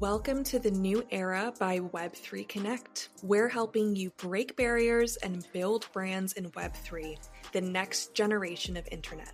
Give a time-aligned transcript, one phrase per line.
[0.00, 3.08] Welcome to the new era by Web3 Connect.
[3.22, 7.16] We're helping you break barriers and build brands in Web3,
[7.52, 9.32] the next generation of internet.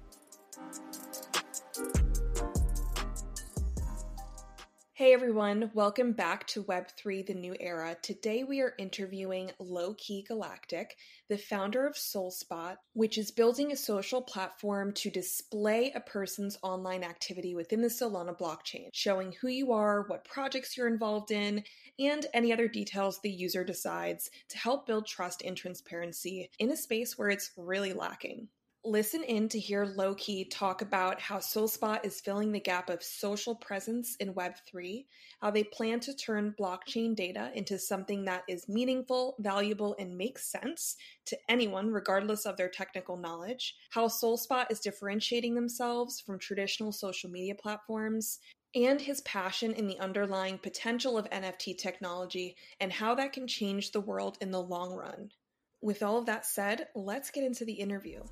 [5.02, 7.96] Hey everyone, welcome back to Web3 The New Era.
[8.02, 10.96] Today we are interviewing Lowkey Galactic,
[11.28, 17.02] the founder of SolSpot, which is building a social platform to display a person's online
[17.02, 21.64] activity within the Solana blockchain, showing who you are, what projects you're involved in,
[21.98, 26.76] and any other details the user decides to help build trust and transparency in a
[26.76, 28.46] space where it's really lacking.
[28.84, 33.54] Listen in to hear Lowkey talk about how SolSpot is filling the gap of social
[33.54, 35.04] presence in Web3,
[35.40, 40.50] how they plan to turn blockchain data into something that is meaningful, valuable, and makes
[40.50, 40.96] sense
[41.26, 47.30] to anyone, regardless of their technical knowledge, how SolSpot is differentiating themselves from traditional social
[47.30, 48.40] media platforms,
[48.74, 53.92] and his passion in the underlying potential of NFT technology and how that can change
[53.92, 55.30] the world in the long run.
[55.80, 58.22] With all of that said, let's get into the interview.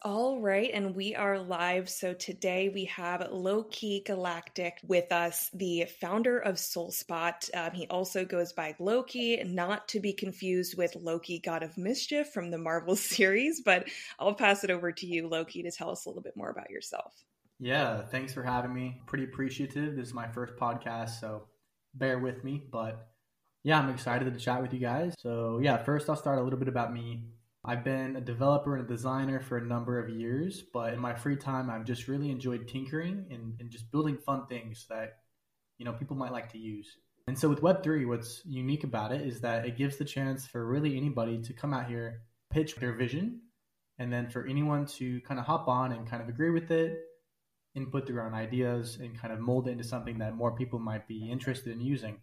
[0.00, 1.90] All right, and we are live.
[1.90, 7.34] So today we have Lowkey Galactic with us, the founder of SolSpot.
[7.54, 12.28] Um, he also goes by Loki, not to be confused with Loki, God of Mischief
[12.28, 13.60] from the Marvel series.
[13.62, 16.48] But I'll pass it over to you, Loki, to tell us a little bit more
[16.48, 17.12] about yourself.
[17.58, 19.02] Yeah, thanks for having me.
[19.04, 19.94] Pretty appreciative.
[19.96, 21.48] This is my first podcast, so
[21.94, 22.62] bear with me.
[22.72, 23.07] But
[23.64, 25.14] yeah, I'm excited to chat with you guys.
[25.18, 27.24] So, yeah, first I'll start a little bit about me.
[27.64, 31.14] I've been a developer and a designer for a number of years, but in my
[31.14, 35.16] free time, I've just really enjoyed tinkering and, and just building fun things that,
[35.76, 36.88] you know, people might like to use.
[37.26, 40.66] And so with Web3, what's unique about it is that it gives the chance for
[40.66, 43.42] really anybody to come out here, pitch their vision,
[43.98, 46.96] and then for anyone to kind of hop on and kind of agree with it,
[47.74, 51.06] input their own ideas, and kind of mold it into something that more people might
[51.06, 52.18] be interested in using.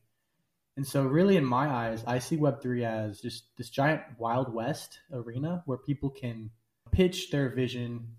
[0.78, 5.00] And so, really, in my eyes, I see Web3 as just this giant Wild West
[5.12, 6.50] arena where people can
[6.92, 8.16] pitch their vision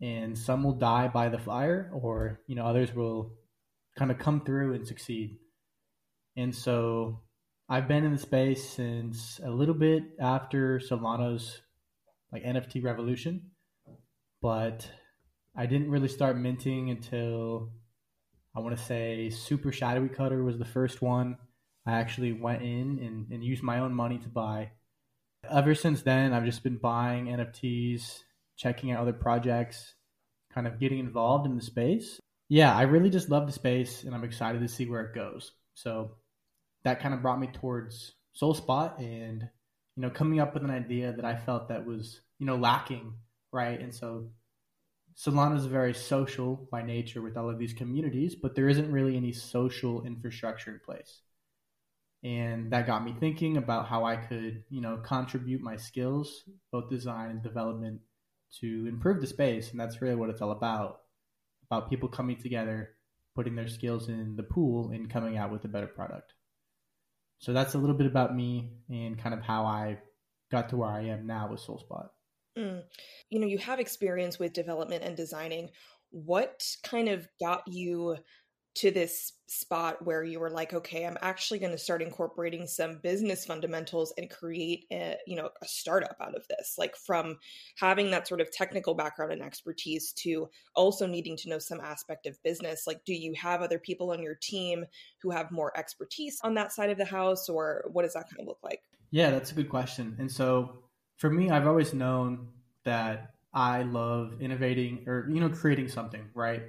[0.00, 3.32] and some will die by the fire or, you know, others will
[3.98, 5.38] kind of come through and succeed.
[6.36, 7.22] And so,
[7.68, 11.62] I've been in the space since a little bit after Solana's
[12.30, 13.52] like NFT revolution,
[14.42, 14.86] but
[15.56, 17.70] I didn't really start minting until
[18.54, 21.38] I want to say Super Shadowy Coder was the first one
[21.86, 24.72] I actually went in and, and used my own money to buy.
[25.48, 28.22] Ever since then, I've just been buying NFTs,
[28.56, 29.94] checking out other projects,
[30.52, 32.20] kind of getting involved in the space.
[32.48, 35.52] Yeah, I really just love the space and I'm excited to see where it goes.
[35.74, 36.16] So
[36.82, 39.42] that kind of brought me towards SolSpot and,
[39.94, 43.14] you know, coming up with an idea that I felt that was, you know, lacking,
[43.52, 43.80] right?
[43.80, 44.30] And so
[45.16, 49.16] Solana is very social by nature with all of these communities, but there isn't really
[49.16, 51.20] any social infrastructure in place
[52.26, 56.42] and that got me thinking about how I could, you know, contribute my skills,
[56.72, 58.00] both design and development,
[58.60, 59.70] to improve the space.
[59.70, 61.02] And that's really what it's all about
[61.66, 62.90] about people coming together,
[63.36, 66.32] putting their skills in the pool, and coming out with a better product.
[67.38, 69.98] So that's a little bit about me and kind of how I
[70.50, 72.08] got to where I am now with SolSpot.
[72.58, 72.82] Mm.
[73.30, 75.70] You know, you have experience with development and designing.
[76.10, 78.16] What kind of got you
[78.76, 82.98] to this spot where you were like okay i'm actually going to start incorporating some
[82.98, 86.76] business fundamentals and create a you know a startup out of this.
[86.78, 87.38] Like from
[87.76, 92.26] having that sort of technical background and expertise to also needing to know some aspect
[92.26, 92.86] of business.
[92.86, 94.84] Like do you have other people on your team
[95.22, 98.40] who have more expertise on that side of the house or what does that kind
[98.40, 98.82] of look like?
[99.10, 100.16] Yeah that's a good question.
[100.18, 100.82] And so
[101.16, 102.46] for me i've always known
[102.84, 106.62] that i love innovating or you know creating something right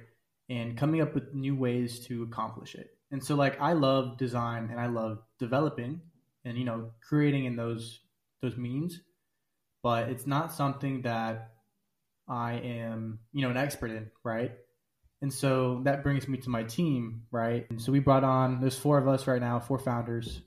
[0.48, 2.90] and coming up with new ways to accomplish it.
[3.10, 6.00] And so like I love design and I love developing
[6.44, 8.00] and you know creating in those
[8.42, 9.00] those means,
[9.82, 11.52] but it's not something that
[12.28, 14.52] I am, you know, an expert in, right?
[15.20, 17.66] And so that brings me to my team, right?
[17.70, 20.40] And so we brought on there's four of us right now, four founders.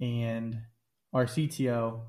[0.00, 0.62] And
[1.12, 2.00] our CTO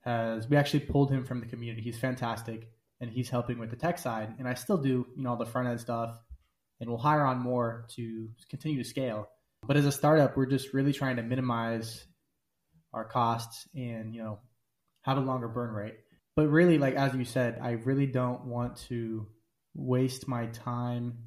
[0.00, 1.82] has we actually pulled him from the community.
[1.82, 2.68] He's fantastic
[3.00, 4.34] and he's helping with the tech side.
[4.38, 6.16] And I still do, you know, all the front end stuff,
[6.80, 9.28] and we'll hire on more to continue to scale.
[9.66, 12.06] But as a startup, we're just really trying to minimize
[12.92, 14.38] our costs and you know
[15.02, 15.94] have a longer burn rate.
[16.34, 19.26] But really, like as you said, I really don't want to
[19.74, 21.18] waste my time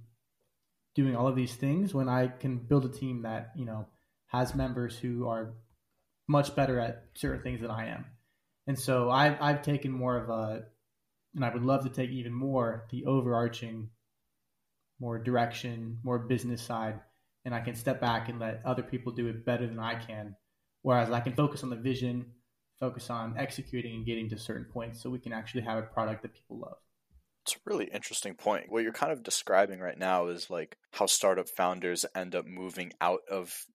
[0.95, 3.87] doing all of these things when I can build a team that you know
[4.27, 5.53] has members who are
[6.27, 8.05] much better at certain things than I am.
[8.67, 10.65] And so I've I've taken more of a
[11.35, 13.89] and I would love to take even more the overarching,
[14.99, 16.99] more direction, more business side,
[17.45, 20.35] and I can step back and let other people do it better than I can.
[20.81, 22.25] Whereas I can focus on the vision,
[22.79, 26.21] focus on executing and getting to certain points so we can actually have a product
[26.21, 26.77] that people love.
[27.45, 28.65] It's a really interesting point.
[28.69, 32.93] What you're kind of describing right now is like how startup founders end up moving
[33.01, 33.65] out of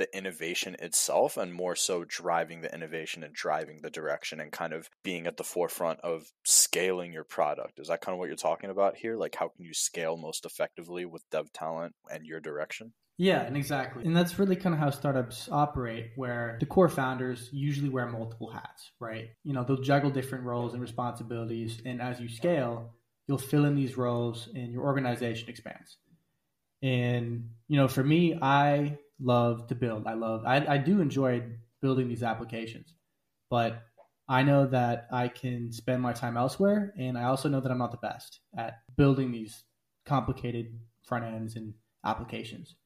[0.00, 4.72] the innovation itself and more so driving the innovation and driving the direction and kind
[4.72, 7.78] of being at the forefront of scaling your product.
[7.78, 9.16] Is that kind of what you're talking about here?
[9.16, 12.94] Like, how can you scale most effectively with dev talent and your direction?
[13.18, 14.06] Yeah, and exactly.
[14.06, 18.50] And that's really kind of how startups operate, where the core founders usually wear multiple
[18.50, 19.28] hats, right?
[19.44, 21.82] You know, they'll juggle different roles and responsibilities.
[21.84, 22.94] And as you scale,
[23.28, 25.98] you'll fill in these roles and your organization expands.
[26.82, 30.06] And, you know, for me, I love to build.
[30.06, 31.42] I love, I, I do enjoy
[31.82, 32.94] building these applications,
[33.50, 33.82] but
[34.28, 36.94] I know that I can spend my time elsewhere.
[36.96, 39.64] And I also know that I'm not the best at building these
[40.06, 41.74] complicated front ends and
[42.04, 42.76] applications.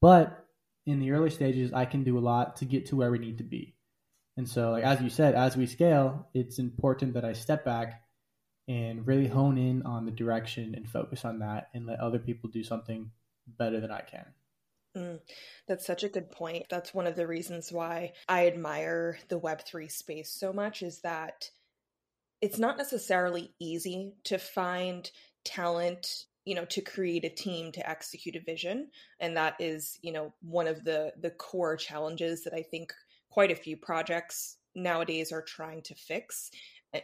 [0.00, 0.46] But
[0.86, 3.38] in the early stages, I can do a lot to get to where we need
[3.38, 3.74] to be.
[4.36, 8.02] And so, like as you said, as we scale, it's important that I step back
[8.68, 12.48] and really hone in on the direction and focus on that and let other people
[12.48, 13.10] do something
[13.46, 14.26] better than I can.
[14.96, 15.20] Mm,
[15.66, 16.66] that's such a good point.
[16.68, 21.50] That's one of the reasons why I admire the Web3 space so much is that
[22.40, 25.10] it's not necessarily easy to find
[25.44, 28.88] talent you know to create a team to execute a vision
[29.20, 32.92] and that is you know one of the the core challenges that i think
[33.30, 36.50] quite a few projects nowadays are trying to fix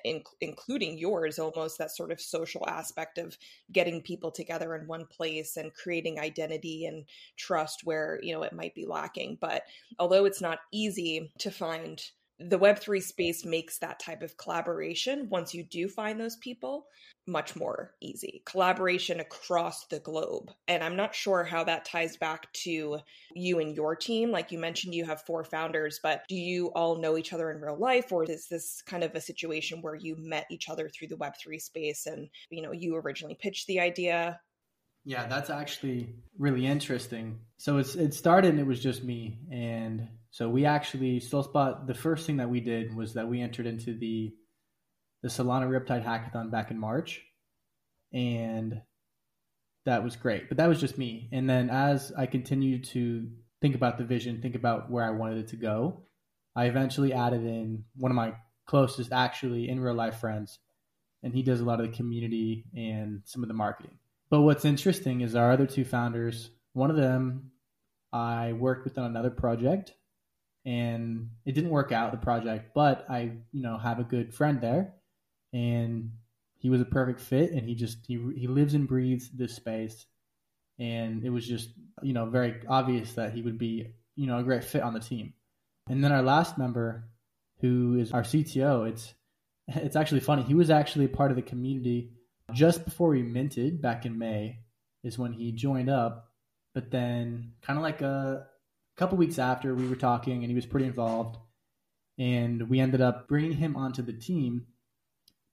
[0.04, 3.36] in, including yours almost that sort of social aspect of
[3.72, 7.04] getting people together in one place and creating identity and
[7.36, 9.38] trust where you know it might be lacking.
[9.40, 9.62] But
[9.98, 12.02] although it's not easy to find
[12.40, 16.86] the web3 space makes that type of collaboration once you do find those people
[17.26, 18.42] much more easy.
[18.46, 20.50] Collaboration across the globe.
[20.68, 22.98] And i'm not sure how that ties back to
[23.34, 24.30] you and your team.
[24.30, 27.60] Like you mentioned you have four founders but do you all know each other in
[27.60, 31.08] real life or is this kind of a situation where you met each other through
[31.08, 34.40] the web3 space and you know you originally pitched the idea?
[35.04, 37.40] Yeah that's actually really interesting.
[37.56, 41.86] So it's it started and it was just me and so we actually SolSpot.
[41.86, 44.34] The first thing that we did was that we entered into the
[45.22, 47.22] the Solana Riptide Hackathon back in March,
[48.12, 48.80] and
[49.84, 50.48] that was great.
[50.48, 51.28] But that was just me.
[51.32, 53.28] And then as I continued to
[53.60, 56.02] think about the vision, think about where I wanted it to go,
[56.54, 58.34] I eventually added in one of my
[58.66, 60.58] closest, actually in real life friends,
[61.22, 63.98] and he does a lot of the community and some of the marketing.
[64.30, 66.50] But what's interesting is our other two founders.
[66.74, 67.50] One of them
[68.12, 69.94] I worked with on another project
[70.64, 74.60] and it didn't work out the project but i you know have a good friend
[74.60, 74.94] there
[75.52, 76.10] and
[76.58, 80.06] he was a perfect fit and he just he, he lives and breathes this space
[80.78, 81.70] and it was just
[82.02, 85.00] you know very obvious that he would be you know a great fit on the
[85.00, 85.32] team.
[85.88, 87.08] And then our last member
[87.60, 89.14] who is our cto it's
[89.68, 90.42] it's actually funny.
[90.42, 92.12] He was actually a part of the community
[92.52, 94.60] just before we minted back in may
[95.04, 96.32] is when he joined up
[96.74, 98.46] but then kind of like a
[98.98, 101.38] couple weeks after we were talking and he was pretty involved.
[102.18, 104.66] And we ended up bringing him onto the team.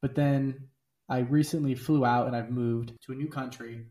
[0.01, 0.69] But then
[1.07, 3.85] i recently flew out and i've moved to a new country.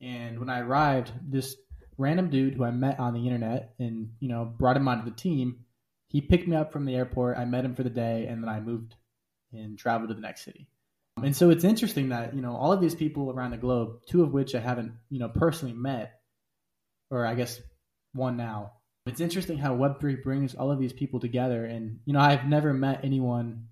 [0.00, 1.56] And when i arrived this
[1.96, 5.16] random dude who i met on the internet and you know brought him onto the
[5.16, 5.64] team
[6.08, 7.36] he picked me up from the airport.
[7.36, 8.94] I met him for the day and then i moved
[9.52, 10.68] and traveled to the next city.
[11.22, 14.22] And so it's interesting that you know all of these people around the globe two
[14.22, 16.20] of which i haven't you know personally met
[17.10, 17.60] or i guess
[18.12, 18.72] one now
[19.08, 21.64] it's interesting how Web3 brings all of these people together.
[21.64, 23.68] And, you know, I've never met anyone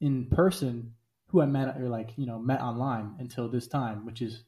[0.00, 0.94] in person
[1.28, 4.42] who I met or like, you know, met online until this time, which is,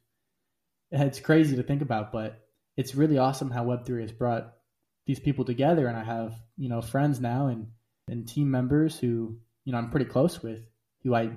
[0.91, 2.41] it's crazy to think about, but
[2.77, 4.55] it's really awesome how Web3 has brought
[5.07, 5.87] these people together.
[5.87, 7.69] And I have, you know, friends now and,
[8.09, 10.61] and team members who, you know, I'm pretty close with
[11.03, 11.31] who I,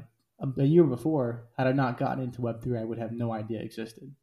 [0.58, 4.14] a year before, had I not gotten into Web3, I would have no idea existed.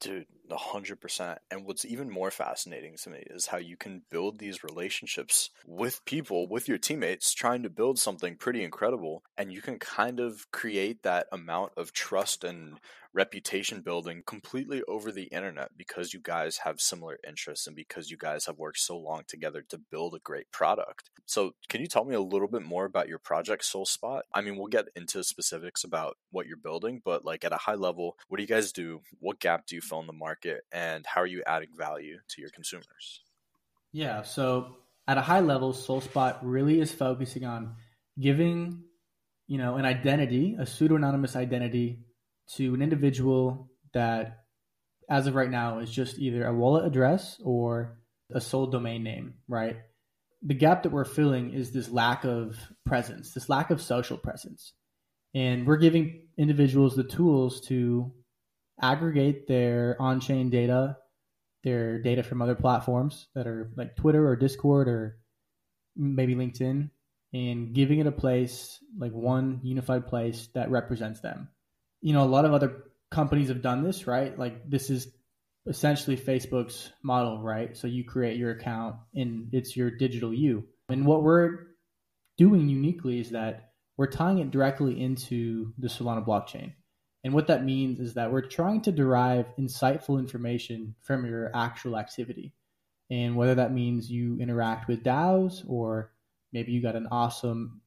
[0.00, 1.38] Dude, a hundred percent.
[1.50, 6.04] And what's even more fascinating to me is how you can build these relationships with
[6.04, 9.22] people, with your teammates, trying to build something pretty incredible.
[9.36, 12.78] And you can kind of create that amount of trust and
[13.12, 18.16] reputation building completely over the internet because you guys have similar interests and because you
[18.16, 21.10] guys have worked so long together to build a great product.
[21.26, 24.22] So, can you tell me a little bit more about your project SolSpot?
[24.32, 27.74] I mean, we'll get into specifics about what you're building, but like at a high
[27.74, 29.00] level, what do you guys do?
[29.18, 30.64] What gap do you fill in the market?
[30.72, 33.20] and how are you adding value to your consumers?
[33.92, 34.76] Yeah, so
[35.06, 37.76] at a high level, SolSpot really is focusing on
[38.18, 38.84] giving
[39.46, 42.04] you know, an identity, a pseudo-anonymous identity
[42.56, 44.44] to an individual that
[45.08, 47.98] as of right now is just either a wallet address or
[48.32, 49.76] a Sol domain name, right?
[50.42, 54.72] The gap that we're filling is this lack of presence, this lack of social presence.
[55.34, 58.12] And we're giving individuals the tools to
[58.80, 60.96] aggregate their on chain data,
[61.62, 65.18] their data from other platforms that are like Twitter or Discord or
[65.96, 66.90] maybe LinkedIn,
[67.32, 71.48] and giving it a place, like one unified place that represents them.
[72.00, 74.38] You know, a lot of other companies have done this, right?
[74.38, 75.08] Like this is
[75.66, 77.76] essentially Facebook's model, right?
[77.76, 80.64] So you create your account and it's your digital you.
[80.88, 81.66] And what we're
[82.38, 86.72] doing uniquely is that we're tying it directly into the Solana blockchain.
[87.22, 91.98] And what that means is that we're trying to derive insightful information from your actual
[91.98, 92.54] activity.
[93.10, 96.12] And whether that means you interact with DAOs or
[96.52, 97.82] maybe you got an awesome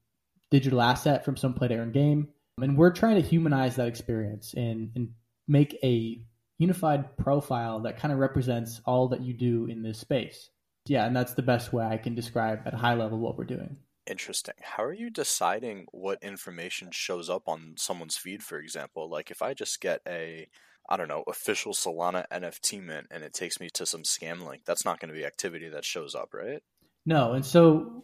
[0.51, 2.27] digital asset from some play to earn game.
[2.61, 5.09] And we're trying to humanize that experience and, and
[5.47, 6.21] make a
[6.59, 10.49] unified profile that kind of represents all that you do in this space.
[10.85, 13.45] Yeah, and that's the best way I can describe at a high level what we're
[13.45, 13.77] doing.
[14.05, 14.55] Interesting.
[14.61, 19.09] How are you deciding what information shows up on someone's feed, for example?
[19.09, 20.47] Like if I just get a
[20.89, 24.63] I don't know, official Solana NFT mint and it takes me to some scam link,
[24.65, 26.61] that's not going to be activity that shows up, right?
[27.05, 27.33] No.
[27.33, 28.03] And so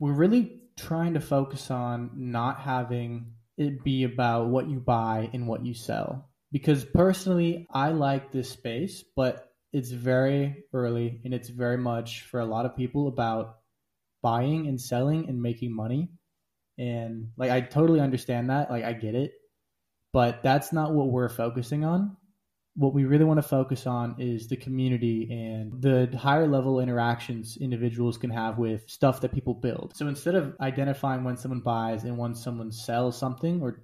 [0.00, 5.46] we're really trying to focus on not having it be about what you buy and
[5.46, 11.48] what you sell because personally I like this space, but it's very early and it's
[11.48, 13.56] very much for a lot of people about
[14.22, 16.08] buying and selling and making money.
[16.78, 19.32] And like I totally understand that, like I get it,
[20.12, 22.16] but that's not what we're focusing on.
[22.78, 27.58] What we really want to focus on is the community and the higher level interactions
[27.60, 29.96] individuals can have with stuff that people build.
[29.96, 33.82] So instead of identifying when someone buys and when someone sells something or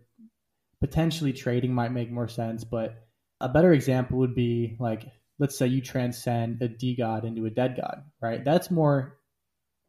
[0.81, 2.95] potentially trading might make more sense, but
[3.41, 5.05] a better example would be like
[5.39, 8.45] let's say you transcend a DeGod into a DeadGod, right?
[8.45, 9.19] That's more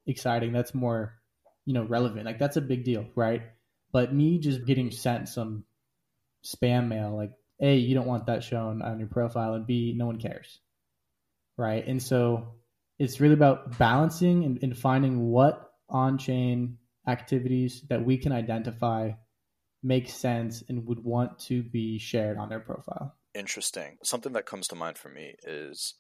[0.08, 0.52] exciting.
[0.52, 1.16] That's more,
[1.66, 2.26] you know, relevant.
[2.26, 3.44] Like that's a big deal, right?
[3.92, 5.64] But me just getting sent some
[6.44, 10.06] spam mail, like, A, you don't want that shown on your profile, and B, no
[10.06, 10.60] one cares.
[11.58, 11.86] Right.
[11.88, 12.56] And so
[13.00, 19.12] it's really about balancing and, and finding what on chain activities that we can identify
[19.84, 23.16] make sense and would want to be shared on their profile.
[23.36, 23.98] Interesting.
[24.04, 25.94] Something that comes to mind for me is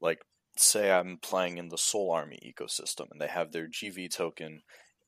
[0.00, 0.20] like,
[0.56, 4.62] say I'm playing in the Soul Army ecosystem and they have their GV token,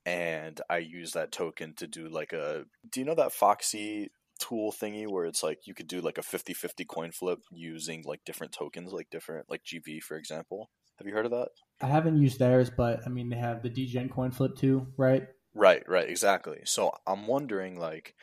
[0.04, 2.64] and I use that token to do like a.
[2.90, 6.22] Do you know that Foxy tool thingy where it's like you could do like a
[6.22, 10.70] 50 50 coin flip using like different tokens, like different, like GV, for example?
[10.98, 11.48] Have you heard of that?
[11.80, 15.26] I haven't used theirs, but I mean, they have the Degen coin flip too, right?
[15.54, 16.60] Right, right, exactly.
[16.64, 18.14] So I'm wondering, like,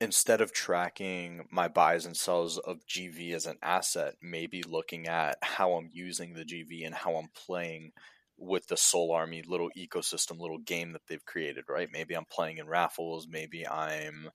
[0.00, 5.38] instead of tracking my buys and sells of GV as an asset, maybe looking at
[5.42, 7.92] how I'm using the GV and how I'm playing
[8.38, 11.88] with the Soul Army little ecosystem, little game that they've created, right?
[11.90, 14.30] Maybe I'm playing in raffles, maybe I'm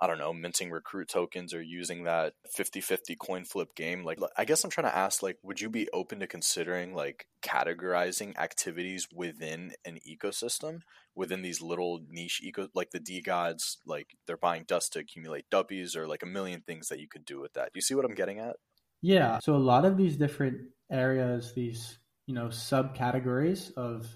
[0.00, 4.04] I don't know, minting recruit tokens or using that 50-50 coin flip game.
[4.04, 7.26] Like I guess I'm trying to ask like would you be open to considering like
[7.42, 10.80] categorizing activities within an ecosystem,
[11.14, 15.94] within these little niche eco like the DeGods, like they're buying dust to accumulate duppies
[15.94, 17.72] or like a million things that you could do with that.
[17.72, 18.56] Do you see what I'm getting at?
[19.00, 19.38] Yeah.
[19.40, 24.08] So a lot of these different areas, these, you know, subcategories of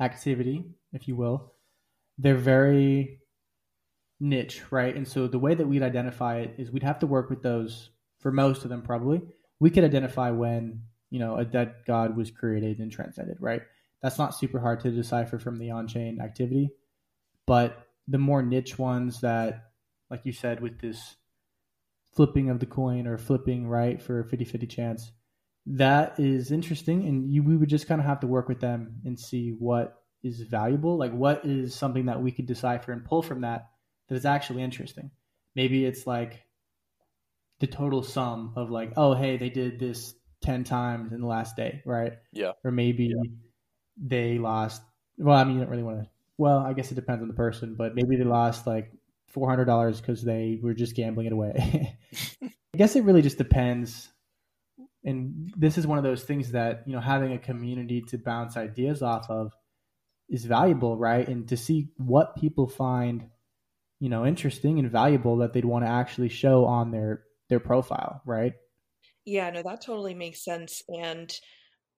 [0.00, 1.52] activity, if you will,
[2.18, 3.20] they're very
[4.20, 4.94] niche, right?
[4.94, 7.90] And so the way that we'd identify it is we'd have to work with those
[8.18, 9.22] for most of them probably.
[9.60, 13.62] We could identify when, you know, a dead god was created and transcended, right?
[14.02, 16.70] That's not super hard to decipher from the on-chain activity.
[17.46, 19.66] But the more niche ones that
[20.10, 21.16] like you said with this
[22.14, 25.12] flipping of the coin or flipping right for a 50-50 chance,
[25.66, 29.00] that is interesting and you we would just kind of have to work with them
[29.04, 33.22] and see what is valuable, like what is something that we could decipher and pull
[33.22, 33.68] from that
[34.08, 35.10] that is actually interesting.
[35.54, 36.42] Maybe it's like
[37.60, 41.56] the total sum of like, oh, hey, they did this 10 times in the last
[41.56, 42.14] day, right?
[42.32, 42.52] Yeah.
[42.64, 43.30] Or maybe yeah.
[43.96, 44.82] they lost,
[45.16, 47.34] well, I mean, you don't really want to, well, I guess it depends on the
[47.34, 48.92] person, but maybe they lost like
[49.34, 51.98] $400 because they were just gambling it away.
[52.42, 54.08] I guess it really just depends.
[55.02, 58.56] And this is one of those things that, you know, having a community to bounce
[58.56, 59.52] ideas off of
[60.28, 61.26] is valuable, right?
[61.26, 63.30] And to see what people find
[64.00, 68.20] you know interesting and valuable that they'd want to actually show on their their profile
[68.26, 68.52] right
[69.24, 71.38] yeah no that totally makes sense and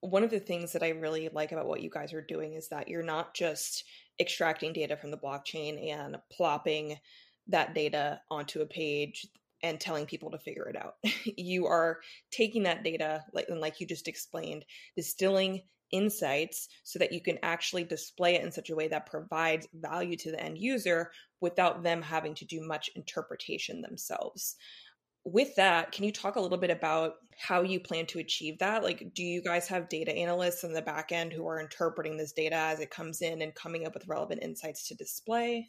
[0.01, 2.69] one of the things that i really like about what you guys are doing is
[2.69, 3.85] that you're not just
[4.21, 6.97] extracting data from the blockchain and plopping
[7.49, 9.27] that data onto a page
[9.63, 10.95] and telling people to figure it out.
[11.37, 11.99] you are
[12.31, 14.65] taking that data, like and like you just explained,
[14.97, 19.69] distilling insights so that you can actually display it in such a way that provides
[19.75, 24.57] value to the end user without them having to do much interpretation themselves.
[25.25, 28.83] With that, can you talk a little bit about how you plan to achieve that?
[28.83, 32.33] Like, do you guys have data analysts in the back end who are interpreting this
[32.33, 35.69] data as it comes in and coming up with relevant insights to display?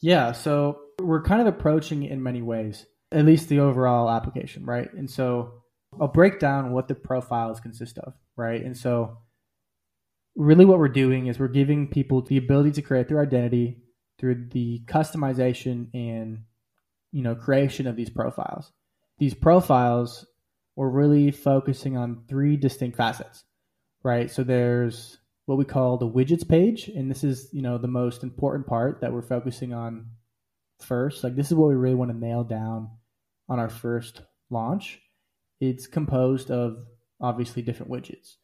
[0.00, 4.64] Yeah, so we're kind of approaching it in many ways, at least the overall application,
[4.64, 4.92] right?
[4.92, 5.62] And so
[6.00, 8.62] I'll break down what the profiles consist of, right?
[8.62, 9.18] And so
[10.36, 13.78] really what we're doing is we're giving people the ability to create their identity
[14.18, 16.44] through the customization and
[17.12, 18.72] you know creation of these profiles.
[19.18, 20.26] These profiles
[20.76, 23.44] we're really focusing on three distinct facets
[24.04, 24.30] right?
[24.30, 28.22] So there's what we call the widgets page and this is you know the most
[28.22, 30.06] important part that we're focusing on
[30.80, 31.24] first.
[31.24, 32.90] Like this is what we really want to nail down
[33.48, 35.00] on our first launch.
[35.60, 36.78] It's composed of
[37.20, 38.34] obviously different widgets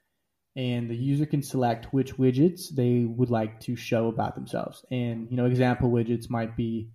[0.57, 4.85] and the user can select which widgets they would like to show about themselves.
[4.91, 6.91] And you know, example widgets might be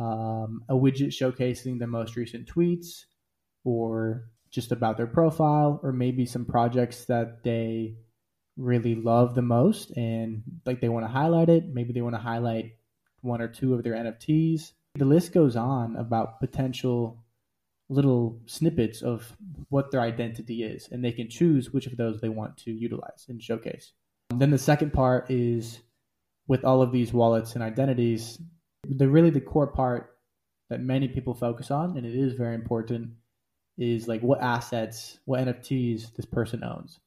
[0.00, 3.04] um, a widget showcasing the most recent tweets,
[3.64, 7.96] or just about their profile, or maybe some projects that they
[8.56, 11.64] really love the most and like they want to highlight it.
[11.72, 12.76] Maybe they want to highlight
[13.20, 14.72] one or two of their NFTs.
[14.96, 17.21] The list goes on about potential
[17.92, 19.36] little snippets of
[19.68, 23.26] what their identity is, and they can choose which of those they want to utilize
[23.28, 23.92] and showcase.
[24.30, 25.78] And then the second part is
[26.48, 28.40] with all of these wallets and identities,
[28.88, 30.16] the really the core part
[30.70, 33.10] that many people focus on, and it is very important,
[33.78, 36.98] is like what assets, what NFTs this person owns.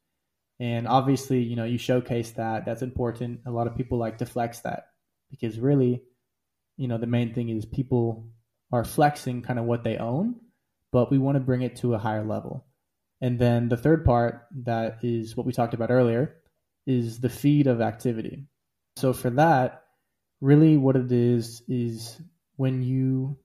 [0.60, 2.66] And obviously, you know, you showcase that.
[2.66, 3.42] That's important.
[3.46, 4.88] A lot of people like to flex that
[5.30, 6.02] because really,
[6.78, 8.30] you know, the main thing is people
[8.72, 10.36] are flexing kind of what they own
[10.96, 12.66] but we want to bring it to a higher level.
[13.20, 16.38] And then the third part that is what we talked about earlier
[16.88, 18.46] is the feed of activity.
[18.96, 19.84] So for that,
[20.40, 22.22] really what it is is
[22.56, 23.38] when you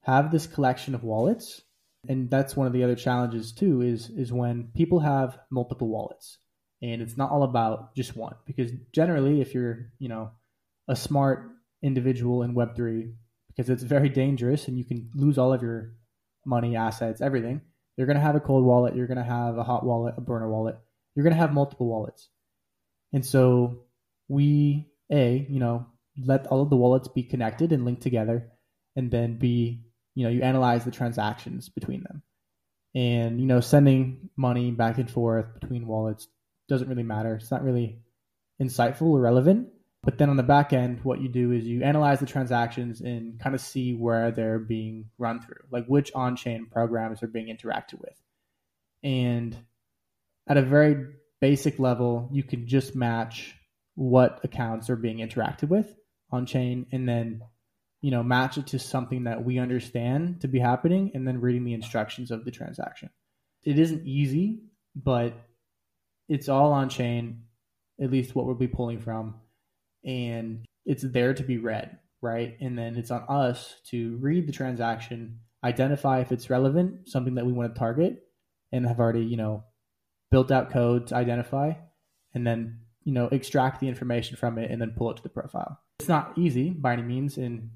[0.00, 1.62] have this collection of wallets,
[2.08, 6.38] and that's one of the other challenges too, is is when people have multiple wallets.
[6.82, 8.34] And it's not all about just one.
[8.44, 10.32] Because generally if you're, you know,
[10.88, 11.48] a smart
[11.80, 13.12] individual in Web3,
[13.46, 15.92] because it's very dangerous and you can lose all of your
[16.46, 17.60] money, assets, everything.
[17.96, 18.94] You're going to have a cold wallet.
[18.94, 20.76] You're going to have a hot wallet, a burner wallet.
[21.14, 22.28] You're going to have multiple wallets.
[23.12, 23.84] And so
[24.28, 25.86] we, A, you know,
[26.22, 28.52] let all of the wallets be connected and linked together.
[28.96, 32.22] And then B, you know, you analyze the transactions between them.
[32.94, 36.28] And, you know, sending money back and forth between wallets
[36.68, 37.34] doesn't really matter.
[37.34, 38.00] It's not really
[38.60, 39.68] insightful or relevant.
[40.06, 43.40] But then on the back end, what you do is you analyze the transactions and
[43.40, 47.48] kind of see where they're being run through, like which on chain programs are being
[47.48, 48.14] interacted with.
[49.02, 49.56] And
[50.46, 51.06] at a very
[51.40, 53.56] basic level, you can just match
[53.96, 55.92] what accounts are being interacted with
[56.30, 57.42] on chain and then
[58.00, 61.64] you know match it to something that we understand to be happening and then reading
[61.64, 63.08] the instructions of the transaction
[63.64, 64.60] it isn't easy
[64.94, 65.32] but
[66.28, 67.44] it's all on chain
[68.00, 69.36] at least what we'll be pulling from
[70.06, 72.56] and it's there to be read, right?
[72.60, 77.44] And then it's on us to read the transaction, identify if it's relevant, something that
[77.44, 78.22] we want to target,
[78.72, 79.64] and have already, you know,
[80.30, 81.72] built out code to identify,
[82.34, 85.28] and then, you know, extract the information from it and then pull it to the
[85.28, 85.78] profile.
[85.98, 87.70] It's not easy by any means, and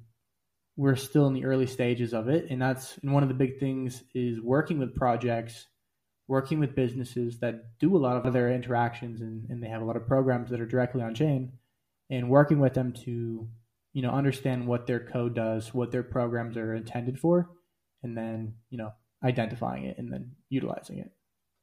[0.76, 2.46] we're still in the early stages of it.
[2.50, 5.66] And that's and one of the big things is working with projects,
[6.28, 9.84] working with businesses that do a lot of other interactions and, and they have a
[9.84, 11.52] lot of programs that are directly on chain
[12.10, 13.48] and working with them to
[13.92, 17.50] you know understand what their code does what their programs are intended for
[18.02, 18.90] and then you know
[19.24, 21.12] identifying it and then utilizing it.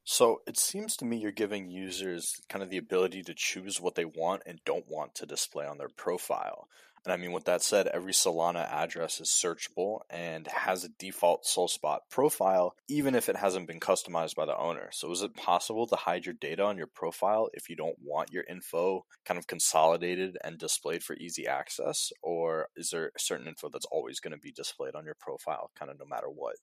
[0.04, 3.96] So it seems to me you're giving users kind of the ability to choose what
[3.96, 6.68] they want and don't want to display on their profile
[7.08, 11.46] and I mean, with that said, every Solana address is searchable and has a default
[11.46, 14.90] SolSpot profile, even if it hasn't been customized by the owner.
[14.92, 18.34] So, is it possible to hide your data on your profile if you don't want
[18.34, 22.12] your info kind of consolidated and displayed for easy access?
[22.22, 25.90] Or is there certain info that's always going to be displayed on your profile, kind
[25.90, 26.58] of no matter what?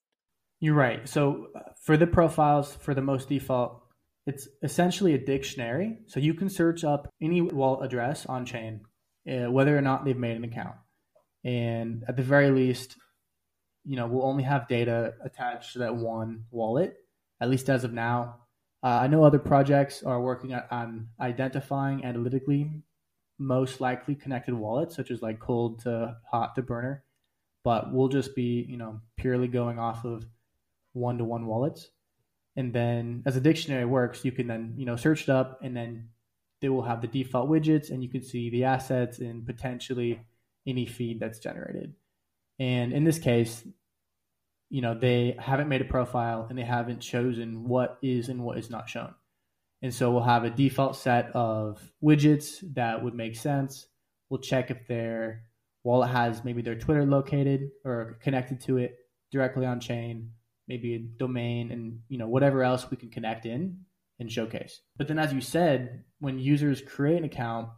[0.61, 1.09] You're right.
[1.09, 3.81] So, uh, for the profiles, for the most default,
[4.27, 6.01] it's essentially a dictionary.
[6.07, 8.83] So, you can search up any wallet address on chain
[9.29, 10.77] uh, whether or not they've made an account.
[11.45, 12.97] And at the very least,
[13.85, 16.97] you know, we'll only have data attached to that one wallet,
[17.41, 18.37] at least as of now.
[18.83, 22.71] Uh, I know other projects are working on identifying analytically
[23.39, 27.03] most likely connected wallets, such as like cold to hot to burner,
[27.63, 30.25] but we'll just be, you know, purely going off of
[30.93, 31.91] one to one wallets.
[32.57, 35.77] And then as a dictionary works, you can then, you know, search it up and
[35.77, 36.11] then
[36.61, 40.21] they will have the default widgets and you can see the assets and potentially
[40.67, 41.95] any feed that's generated.
[42.59, 43.67] And in this case,
[44.71, 48.59] you know, they haven't made a profile and they haven't chosen what is and what
[48.59, 49.15] is not shown.
[49.83, 53.87] And so we'll have a default set of widgets that would make sense.
[54.31, 55.43] We'll check if their
[55.83, 58.97] wallet has maybe their Twitter located or connected to it
[59.31, 60.31] directly on chain,
[60.67, 63.81] maybe a domain and you know whatever else we can connect in
[64.19, 64.81] and showcase.
[64.97, 67.69] But then as you said, when users create an account,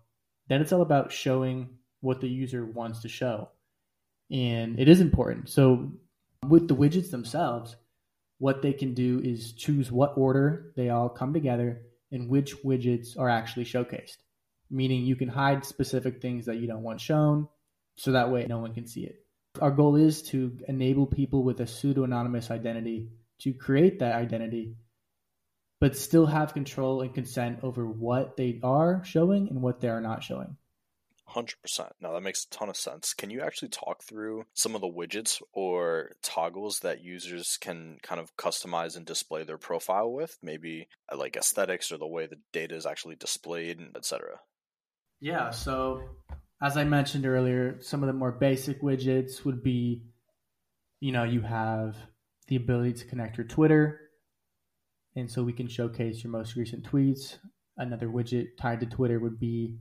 [0.48, 1.70] then it's all about showing
[2.00, 3.48] what the user wants to show.
[4.30, 5.48] And it is important.
[5.48, 5.92] So
[6.46, 7.76] with the widgets themselves,
[8.38, 13.18] what they can do is choose what order they all come together and which widgets
[13.18, 14.16] are actually showcased.
[14.70, 17.48] Meaning you can hide specific things that you don't want shown
[17.96, 19.16] so that way no one can see it.
[19.60, 23.08] Our goal is to enable people with a pseudo anonymous identity
[23.40, 24.76] to create that identity,
[25.80, 30.00] but still have control and consent over what they are showing and what they are
[30.00, 30.56] not showing.
[31.28, 31.90] 100%.
[32.00, 33.12] Now that makes a ton of sense.
[33.12, 38.20] Can you actually talk through some of the widgets or toggles that users can kind
[38.20, 40.38] of customize and display their profile with?
[40.42, 44.38] Maybe uh, like aesthetics or the way the data is actually displayed, etc.
[45.20, 46.02] Yeah, so
[46.62, 50.02] as I mentioned earlier, some of the more basic widgets would be
[51.00, 51.96] you know, you have
[52.48, 54.00] the ability to connect your Twitter
[55.16, 57.38] and so we can showcase your most recent tweets.
[57.76, 59.78] Another widget tied to Twitter would be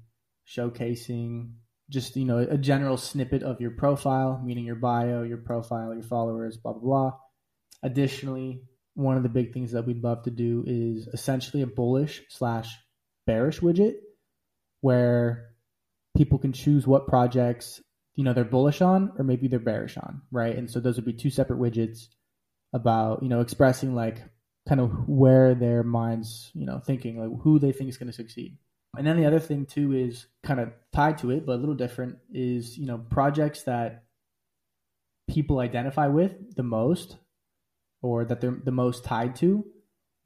[0.47, 1.51] showcasing
[1.89, 6.03] just you know a general snippet of your profile, meaning your bio, your profile, your
[6.03, 7.11] followers, blah blah blah.
[7.83, 8.63] Additionally,
[8.95, 12.75] one of the big things that we'd love to do is essentially a bullish slash
[13.27, 13.95] bearish widget
[14.81, 15.49] where
[16.15, 17.81] people can choose what projects
[18.15, 21.05] you know they're bullish on or maybe they're bearish on right and so those would
[21.05, 22.07] be two separate widgets
[22.73, 24.21] about you know expressing like
[24.67, 28.13] kind of where their minds you know thinking like who they think is going to
[28.13, 28.57] succeed
[28.97, 31.75] and then the other thing too is kind of tied to it, but a little
[31.75, 34.03] different is, you know, projects that
[35.27, 37.17] people identify with the most
[38.01, 39.65] or that they're the most tied to,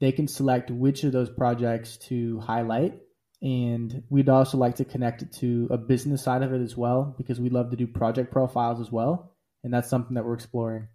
[0.00, 3.00] they can select which of those projects to highlight.
[3.42, 7.14] And we'd also like to connect it to a business side of it as well,
[7.16, 9.34] because we love to do project profiles as well.
[9.64, 10.88] And that's something that we're exploring.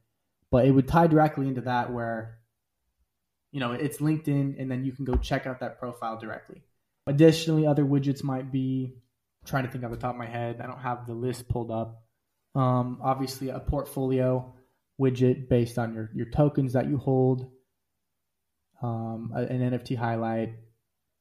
[0.51, 2.37] But it would tie directly into that where,
[3.55, 6.61] you know, it's LinkedIn and then you can go check out that profile directly.
[7.07, 8.91] Additionally, other widgets might be
[9.41, 10.59] I'm trying to think off the top of my head.
[10.61, 12.03] I don't have the list pulled up.
[12.53, 14.53] Um, obviously, a portfolio
[14.99, 17.49] widget based on your, your tokens that you hold,
[18.83, 20.55] um, an NFT highlight,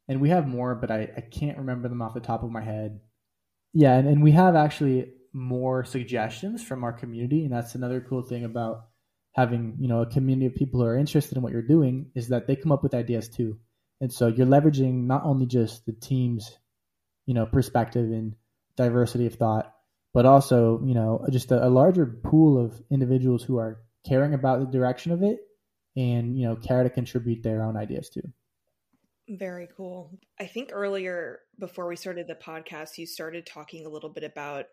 [0.08, 2.62] and we have more, but I, I can't remember them off the top of my
[2.62, 2.98] head.
[3.72, 8.22] Yeah, and, and we have actually more suggestions from our community, and that's another cool
[8.22, 8.88] thing about
[9.34, 12.28] having you know a community of people who are interested in what you're doing is
[12.28, 13.58] that they come up with ideas too.
[14.00, 16.58] And so you're leveraging not only just the team's,
[17.26, 18.34] you know, perspective and
[18.76, 19.72] diversity of thought,
[20.12, 24.60] but also, you know, just a, a larger pool of individuals who are caring about
[24.60, 25.38] the direction of it
[25.96, 28.32] and, you know, care to contribute their own ideas too.
[29.28, 30.18] Very cool.
[30.38, 34.66] I think earlier before we started the podcast, you started talking a little bit about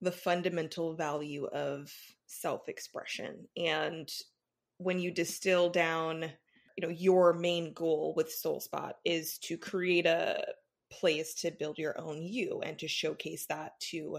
[0.00, 1.90] the fundamental value of
[2.26, 3.46] self expression.
[3.56, 4.10] And
[4.78, 6.30] when you distill down
[6.76, 10.44] you know your main goal with SolSpot is to create a
[10.90, 14.18] place to build your own you and to showcase that to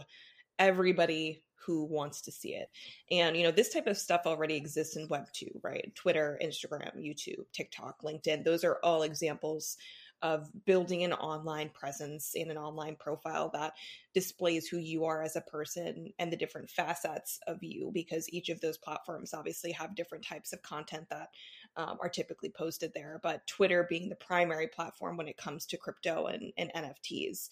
[0.59, 2.69] everybody who wants to see it.
[3.11, 5.93] And you know, this type of stuff already exists in web 2, right?
[5.95, 8.43] Twitter, Instagram, YouTube, TikTok, LinkedIn.
[8.43, 9.77] Those are all examples
[10.21, 13.73] of building an online presence and an online profile that
[14.13, 18.49] displays who you are as a person and the different facets of you because each
[18.49, 21.29] of those platforms obviously have different types of content that
[21.75, 23.19] um, are typically posted there.
[23.21, 27.49] But twitter being the primary platform when it comes to crypto and, and nfts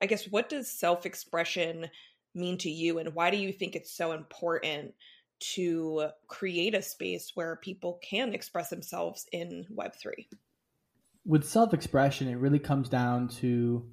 [0.00, 1.88] i guess what does self-expression
[2.34, 4.94] mean to you and why do you think it's so important
[5.40, 10.26] to create a space where people can express themselves in web3
[11.26, 13.84] with self-expression it really comes down to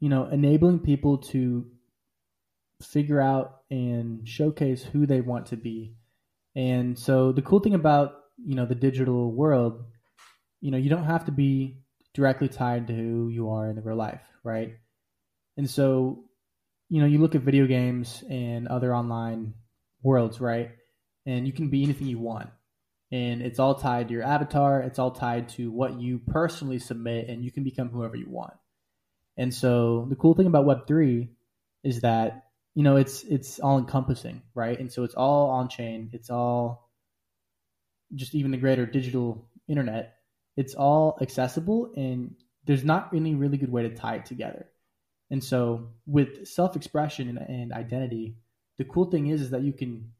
[0.00, 1.66] you know enabling people to
[2.82, 5.94] figure out and showcase who they want to be.
[6.56, 9.84] And so the cool thing about you know the digital world
[10.60, 11.82] you know you don't have to be
[12.14, 14.74] directly tied to who you are in the real life right?
[15.56, 16.24] And so
[16.88, 19.54] you know you look at video games and other online
[20.02, 20.70] worlds right?
[21.26, 22.48] And you can be anything you want
[23.12, 27.28] and it's all tied to your avatar it's all tied to what you personally submit
[27.28, 28.54] and you can become whoever you want
[29.36, 31.28] And so the cool thing about Web3
[31.82, 32.44] is that,
[32.74, 34.78] you know, it's it's all encompassing, right?
[34.78, 36.10] And so it's all on chain.
[36.12, 36.90] It's all
[38.14, 40.16] just even the greater digital internet.
[40.56, 42.34] It's all accessible and
[42.66, 44.66] there's not really really good way to tie it together.
[45.30, 48.36] And so with self-expression and, and identity,
[48.78, 50.12] the cool thing is is that you can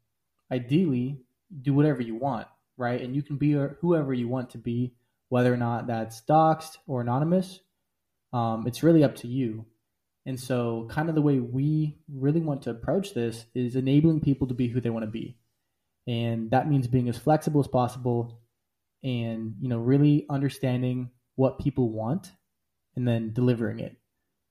[0.50, 1.20] ideally
[1.62, 2.46] do whatever you want,
[2.80, 3.00] right?
[3.00, 4.94] And you can be whoever you want to be,
[5.28, 7.60] whether or not that's doxed or anonymous.
[8.32, 9.66] Um, it's really up to you.
[10.26, 14.46] And so, kind of the way we really want to approach this is enabling people
[14.48, 15.36] to be who they want to be.
[16.06, 18.40] And that means being as flexible as possible
[19.02, 22.32] and, you know, really understanding what people want
[22.96, 23.96] and then delivering it.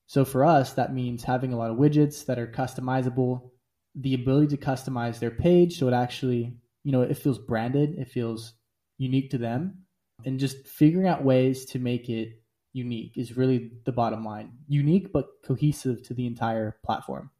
[0.08, 3.52] So for us, that means having a lot of widgets that are customizable,
[3.94, 8.10] the ability to customize their page so it actually, you know, it feels branded, it
[8.10, 8.54] feels
[8.98, 9.86] unique to them,
[10.26, 12.42] and just figuring out ways to make it
[12.74, 14.52] unique is really the bottom line.
[14.68, 17.32] Unique but cohesive to the entire platform.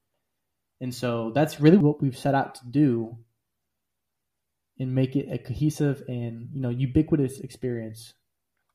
[0.82, 3.18] And so that's really what we've set out to do
[4.80, 8.14] and make it a cohesive and, you know, ubiquitous experience.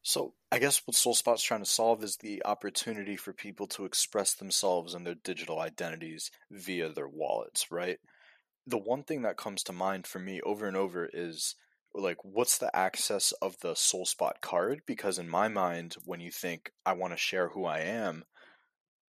[0.03, 4.35] So I guess what SolSpot's trying to solve is the opportunity for people to express
[4.35, 7.99] themselves and their digital identities via their wallets, right?
[8.67, 11.55] The one thing that comes to mind for me over and over is
[11.95, 14.83] like what's the access of the SolSpot card?
[14.87, 18.25] Because in my mind when you think I want to share who I am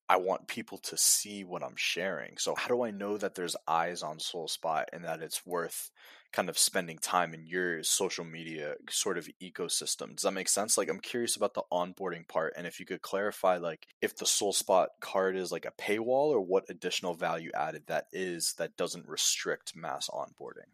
[0.08, 2.38] I want people to see what I'm sharing.
[2.38, 5.90] So how do I know that there's eyes on SolSpot and that it's worth
[6.32, 10.14] kind of spending time in your social media sort of ecosystem?
[10.14, 10.78] Does that make sense?
[10.78, 14.26] Like I'm curious about the onboarding part and if you could clarify like if the
[14.26, 19.08] SolSpot card is like a paywall or what additional value added that is that doesn't
[19.08, 20.70] restrict mass onboarding.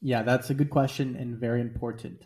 [0.00, 2.22] Yeah, that's a good question and very important.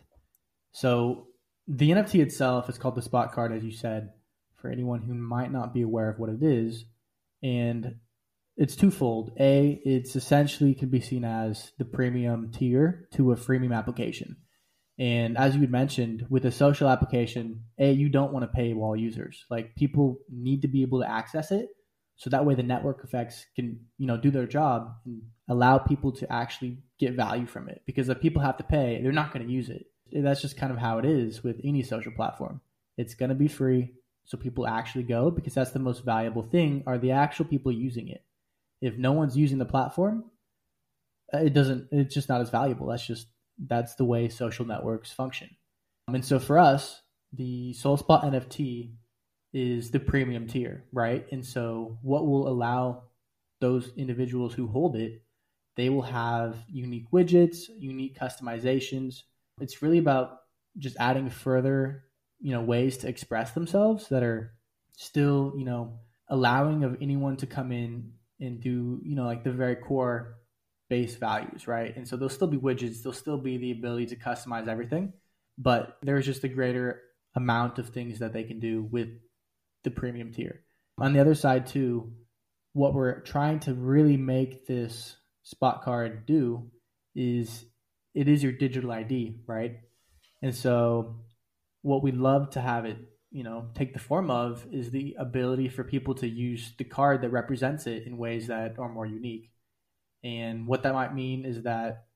[0.72, 1.28] So
[1.66, 4.10] the NFT itself is called the spot card, as you said,
[4.64, 6.86] for anyone who might not be aware of what it is.
[7.42, 7.96] And
[8.56, 9.32] it's twofold.
[9.38, 14.38] A, it's essentially can be seen as the premium tier to a freemium application.
[14.98, 18.72] And as you had mentioned, with a social application, A, you don't want to pay
[18.72, 19.44] wall users.
[19.50, 21.68] Like people need to be able to access it
[22.16, 26.12] so that way the network effects can you know do their job and allow people
[26.12, 29.44] to actually get value from it because if people have to pay they're not going
[29.44, 29.86] to use it
[30.22, 32.60] that's just kind of how it is with any social platform
[32.96, 33.90] it's going to be free
[34.24, 38.08] so people actually go because that's the most valuable thing are the actual people using
[38.08, 38.24] it
[38.80, 40.24] if no one's using the platform
[41.32, 43.28] uh, it doesn't it's just not as valuable that's just
[43.66, 45.48] that's the way social networks function
[46.08, 48.90] and so for us the solspot nft
[49.54, 51.24] is the premium tier, right?
[51.30, 53.04] And so what will allow
[53.60, 55.22] those individuals who hold it,
[55.76, 59.22] they will have unique widgets, unique customizations.
[59.60, 60.40] It's really about
[60.76, 62.02] just adding further,
[62.44, 64.52] you know, ways to express themselves that are
[64.98, 69.50] still, you know, allowing of anyone to come in and do, you know, like the
[69.50, 70.36] very core
[70.90, 71.96] base values, right?
[71.96, 75.14] And so there'll still be widgets, there'll still be the ability to customize everything,
[75.56, 77.00] but there's just a greater
[77.34, 79.08] amount of things that they can do with
[79.82, 80.60] the premium tier.
[80.98, 82.12] On the other side, too,
[82.74, 86.70] what we're trying to really make this spot card do
[87.14, 87.64] is
[88.14, 89.76] it is your digital ID, right?
[90.42, 91.16] And so,
[91.84, 92.96] what we'd love to have it,
[93.30, 97.20] you know, take the form of is the ability for people to use the card
[97.20, 99.50] that represents it in ways that are more unique.
[100.22, 102.06] And what that might mean is that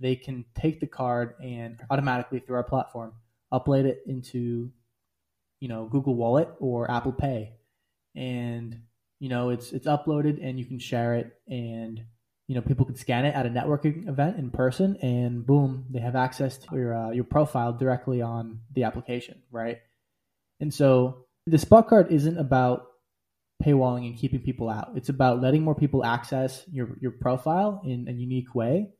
[0.00, 3.12] they can take the card and automatically through our platform
[3.52, 4.72] upload it into
[5.60, 7.52] you know Google Wallet or Apple Pay,
[8.16, 8.82] and
[9.20, 12.02] you know it's it's uploaded and you can share it, and
[12.52, 16.00] you know people can scan it at a networking event in person, and boom, they
[16.00, 19.78] have access to your uh, your profile directly on the application, right?
[20.60, 22.88] And so the spot card isn't about
[23.64, 24.90] paywalling and keeping people out.
[24.96, 28.90] It's about letting more people access your your profile in a unique way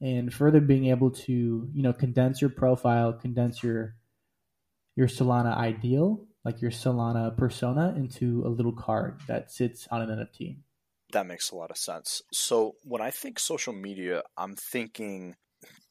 [0.00, 3.94] and further being able to, you know, condense your profile, condense your
[4.96, 10.08] your Solana ideal, like your Solana persona, into a little card that sits on an
[10.08, 10.56] NFT.
[11.12, 12.22] That makes a lot of sense.
[12.32, 15.36] So when I think social media, I'm thinking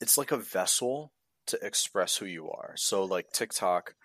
[0.02, 1.14] it's like a vessel
[1.48, 2.74] to express who you are.
[2.76, 3.96] So like TikTok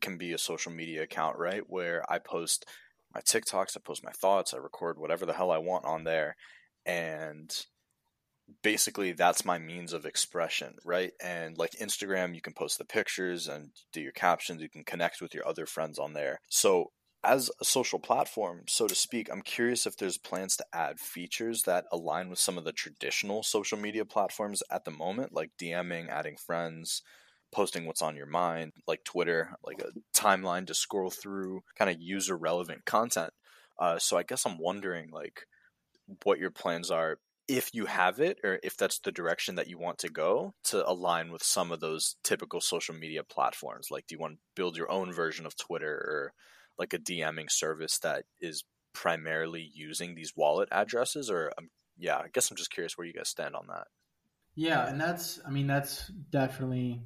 [0.00, 1.62] can be a social media account, right?
[1.66, 2.66] Where I post
[3.14, 6.36] my TikToks, I post my thoughts, I record whatever the hell I want on there.
[6.86, 7.50] And
[8.62, 11.12] basically that's my means of expression, right?
[11.22, 15.20] And like Instagram, you can post the pictures and do your captions, you can connect
[15.20, 16.40] with your other friends on there.
[16.48, 16.90] So
[17.22, 21.62] as a social platform, so to speak, I'm curious if there's plans to add features
[21.62, 26.08] that align with some of the traditional social media platforms at the moment, like DMing,
[26.08, 27.02] adding friends,
[27.52, 32.00] posting what's on your mind, like Twitter, like a timeline to scroll through, kind of
[32.00, 33.32] user relevant content.
[33.78, 35.46] Uh, so I guess I'm wondering, like,
[36.24, 39.76] what your plans are if you have it or if that's the direction that you
[39.76, 44.14] want to go to align with some of those typical social media platforms like do
[44.14, 46.32] you want to build your own version of twitter or
[46.80, 52.26] like a dming service that is primarily using these wallet addresses or um, yeah i
[52.32, 53.86] guess i'm just curious where you guys stand on that
[54.56, 57.00] yeah and that's i mean that's definitely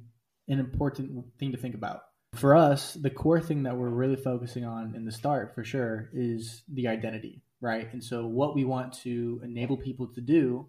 [0.47, 2.01] an important thing to think about
[2.33, 6.09] for us the core thing that we're really focusing on in the start for sure
[6.13, 7.91] is the identity right?
[7.91, 10.67] And so what we want to enable people to do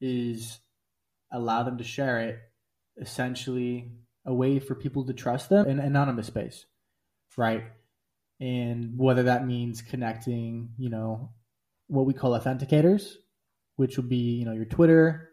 [0.00, 0.60] is
[1.32, 2.38] allow them to share it
[3.00, 3.92] essentially
[4.24, 6.66] a way for people to trust them in an anonymous space,
[7.36, 7.64] right?
[8.42, 11.30] And whether that means connecting, you know,
[11.86, 13.12] what we call authenticators,
[13.76, 15.28] which will be, you know, your Twitter,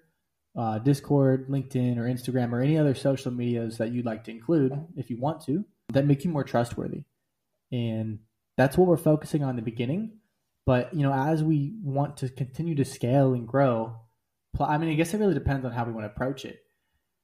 [0.56, 4.74] uh, Discord, LinkedIn, or Instagram, or any other social medias that you'd like to include
[4.96, 7.06] if you want to, that make you more trustworthy.
[7.72, 8.20] And
[8.58, 10.20] that's what we're focusing on in the beginning.
[10.68, 13.96] But you know, as we want to continue to scale and grow,
[14.60, 16.60] I mean, I guess it really depends on how we want to approach it.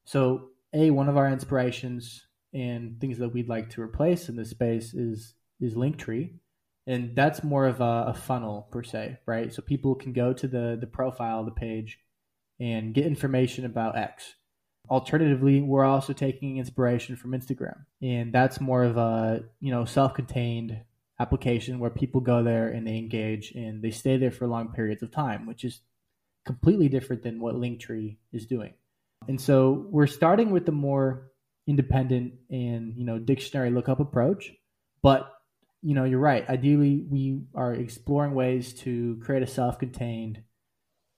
[0.05, 4.49] So, a one of our inspirations and things that we'd like to replace in this
[4.49, 6.31] space is is Linktree,
[6.87, 9.53] and that's more of a, a funnel per se, right?
[9.53, 11.99] So people can go to the the profile of the page
[12.59, 14.35] and get information about X.
[14.89, 20.81] Alternatively, we're also taking inspiration from Instagram, and that's more of a you know self-contained
[21.19, 25.01] application where people go there and they engage and they stay there for long periods
[25.01, 25.79] of time, which is
[26.45, 28.73] completely different than what Linktree is doing.
[29.27, 31.31] And so we're starting with the more
[31.67, 34.51] independent and you know dictionary lookup approach,
[35.01, 35.31] but
[35.85, 36.49] you know you're right.
[36.49, 40.41] Ideally, we are exploring ways to create a self-contained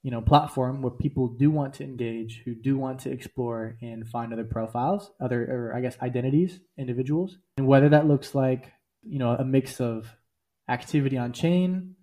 [0.03, 4.05] you know platform where people do want to engage, who do want to explore and
[4.05, 9.19] find other profiles, other or I guess identities, individuals, and whether that looks like you
[9.19, 10.13] know a mix of
[10.67, 11.95] activity on chain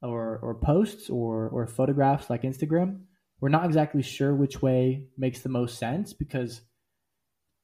[0.00, 3.00] or or posts or or photographs like Instagram.
[3.40, 6.60] We're not exactly sure which way makes the most sense because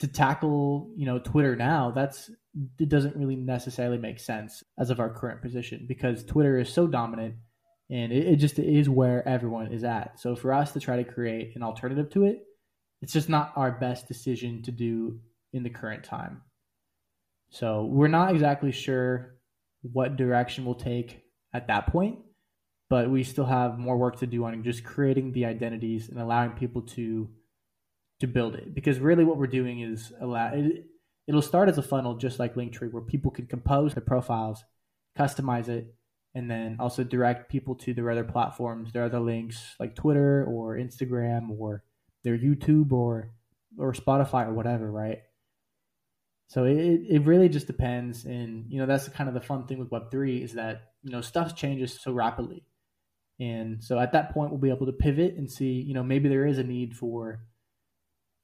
[0.00, 2.30] to tackle you know Twitter now that's
[2.78, 6.86] it doesn't really necessarily make sense as of our current position because Twitter is so
[6.86, 7.34] dominant
[7.90, 10.18] and it, it just is where everyone is at.
[10.20, 12.44] So for us to try to create an alternative to it,
[13.00, 15.20] it's just not our best decision to do
[15.52, 16.42] in the current time.
[17.50, 19.36] So we're not exactly sure
[19.82, 21.22] what direction we'll take
[21.54, 22.18] at that point,
[22.90, 26.50] but we still have more work to do on just creating the identities and allowing
[26.50, 27.28] people to
[28.20, 28.74] to build it.
[28.74, 30.86] Because really, what we're doing is allow it,
[31.26, 34.64] it'll start as a funnel, just like Linktree, where people can compose their profiles,
[35.18, 35.94] customize it,
[36.34, 40.76] and then also direct people to their other platforms, their other links like Twitter or
[40.76, 41.84] Instagram or
[42.24, 43.32] their YouTube or
[43.78, 45.20] or Spotify or whatever, right?
[46.48, 48.24] So it, it really just depends.
[48.24, 51.20] And, you know, that's kind of the fun thing with Web3 is that, you know,
[51.20, 52.64] stuff changes so rapidly.
[53.38, 56.28] And so at that point, we'll be able to pivot and see, you know, maybe
[56.28, 57.40] there is a need for,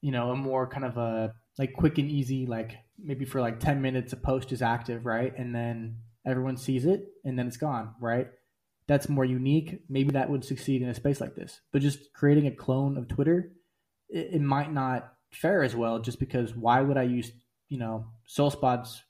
[0.05, 3.59] you know, a more kind of a like quick and easy, like maybe for like
[3.59, 5.33] 10 minutes, a post is active, right?
[5.39, 8.29] And then everyone sees it and then it's gone, right?
[8.87, 9.81] That's more unique.
[9.89, 11.61] Maybe that would succeed in a space like this.
[11.73, 13.53] But just creating a clone of Twitter,
[14.11, 17.33] it, it might not fare as well just because why would I use
[17.69, 19.03] you know, SolSpot's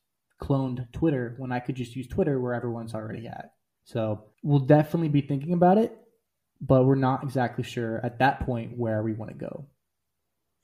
[0.42, 3.52] cloned Twitter when I could just use Twitter where everyone's already at.
[3.84, 5.96] So we'll definitely be thinking about it,
[6.60, 9.66] but we're not exactly sure at that point where we want to go.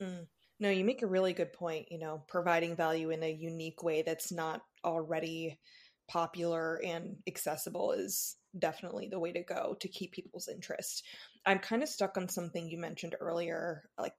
[0.01, 0.27] Mm.
[0.59, 1.87] No, you make a really good point.
[1.91, 5.59] You know, providing value in a unique way that's not already
[6.07, 11.03] popular and accessible is definitely the way to go to keep people's interest.
[11.45, 14.13] I'm kind of stuck on something you mentioned earlier, like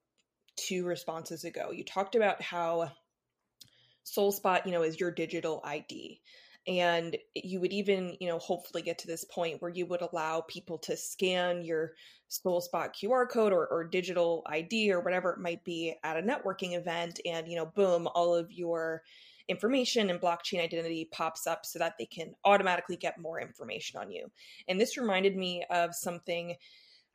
[0.57, 1.71] two responses ago.
[1.71, 2.91] You talked about how
[4.05, 6.21] SolSpot, you know, is your digital ID.
[6.67, 10.43] And you would even, you know, hopefully get to this point where you would allow
[10.43, 11.93] people to scan your
[12.31, 16.77] SolSpot QR code or, or digital ID or whatever it might be at a networking
[16.77, 17.21] event.
[17.27, 19.03] And, you know, boom, all of your
[19.49, 24.11] information and blockchain identity pops up so that they can automatically get more information on
[24.11, 24.31] you.
[24.69, 26.55] And this reminded me of something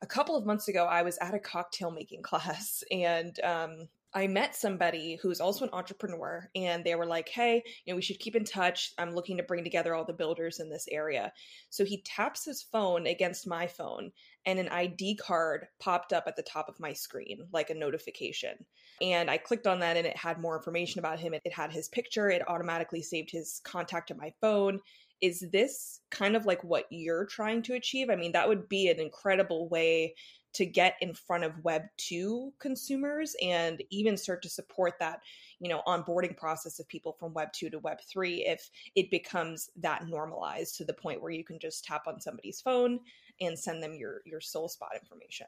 [0.02, 0.84] a couple of months ago.
[0.84, 5.70] I was at a cocktail making class and um, I met somebody who's also an
[5.74, 8.92] entrepreneur, and they were like, Hey, you know, we should keep in touch.
[8.98, 11.32] I'm looking to bring together all the builders in this area.
[11.68, 14.10] So he taps his phone against my phone,
[14.46, 18.54] and an ID card popped up at the top of my screen, like a notification.
[19.02, 21.34] And I clicked on that, and it had more information about him.
[21.34, 24.80] It had his picture, it automatically saved his contact to my phone.
[25.20, 28.08] is this kind of like what you're trying to achieve?
[28.08, 30.14] I mean, that would be an incredible way
[30.54, 35.20] to get in front of web 2 consumers and even start to support that
[35.60, 39.70] you know onboarding process of people from web 2 to web 3 if it becomes
[39.76, 43.00] that normalized to the point where you can just tap on somebody's phone
[43.40, 45.46] and send them your your SolSpot information.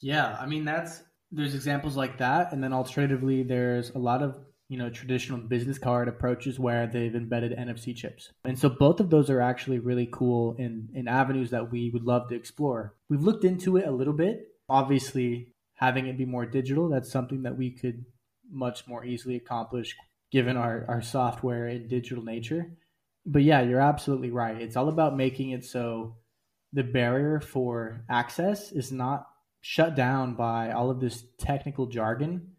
[0.00, 4.38] Yeah i mean that's there's examples like that and then alternatively there's a lot of
[4.68, 8.30] you know traditional business card approaches where they've embedded NFC chips.
[8.44, 12.04] And so both of those are actually really cool in in avenues that we would
[12.04, 12.94] love to explore.
[13.08, 14.48] We've looked into it a little bit.
[14.68, 18.04] Obviously, having it be more digital, that's something that we could
[18.50, 19.96] much more easily accomplish
[20.30, 22.72] given our, our software and digital nature.
[23.26, 24.60] But yeah, you're absolutely right.
[24.60, 26.16] It's all about making it so
[26.72, 29.26] the barrier for access is not
[29.60, 32.53] shut down by all of this technical jargon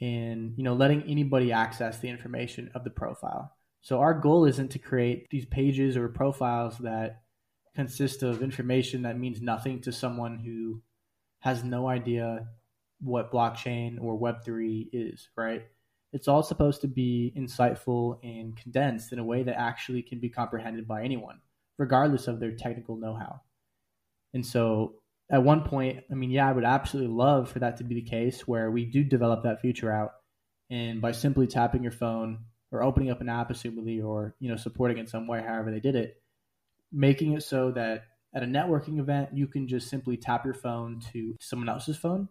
[0.00, 3.52] and you know letting anybody access the information of the profile.
[3.80, 7.22] So our goal isn't to create these pages or profiles that
[7.74, 10.82] consist of information that means nothing to someone who
[11.40, 12.46] has no idea
[13.00, 15.62] what blockchain or web3 is, right?
[16.12, 20.28] It's all supposed to be insightful and condensed in a way that actually can be
[20.28, 21.40] comprehended by anyone,
[21.78, 23.40] regardless of their technical know-how.
[24.34, 25.01] And so
[25.32, 28.02] at one point, I mean, yeah, I would absolutely love for that to be the
[28.02, 30.12] case where we do develop that feature out,
[30.70, 34.56] and by simply tapping your phone or opening up an app, assumably, or you know,
[34.56, 36.22] supporting it some way, however they did it,
[36.92, 38.04] making it so that
[38.34, 42.28] at a networking event you can just simply tap your phone to someone else's phone,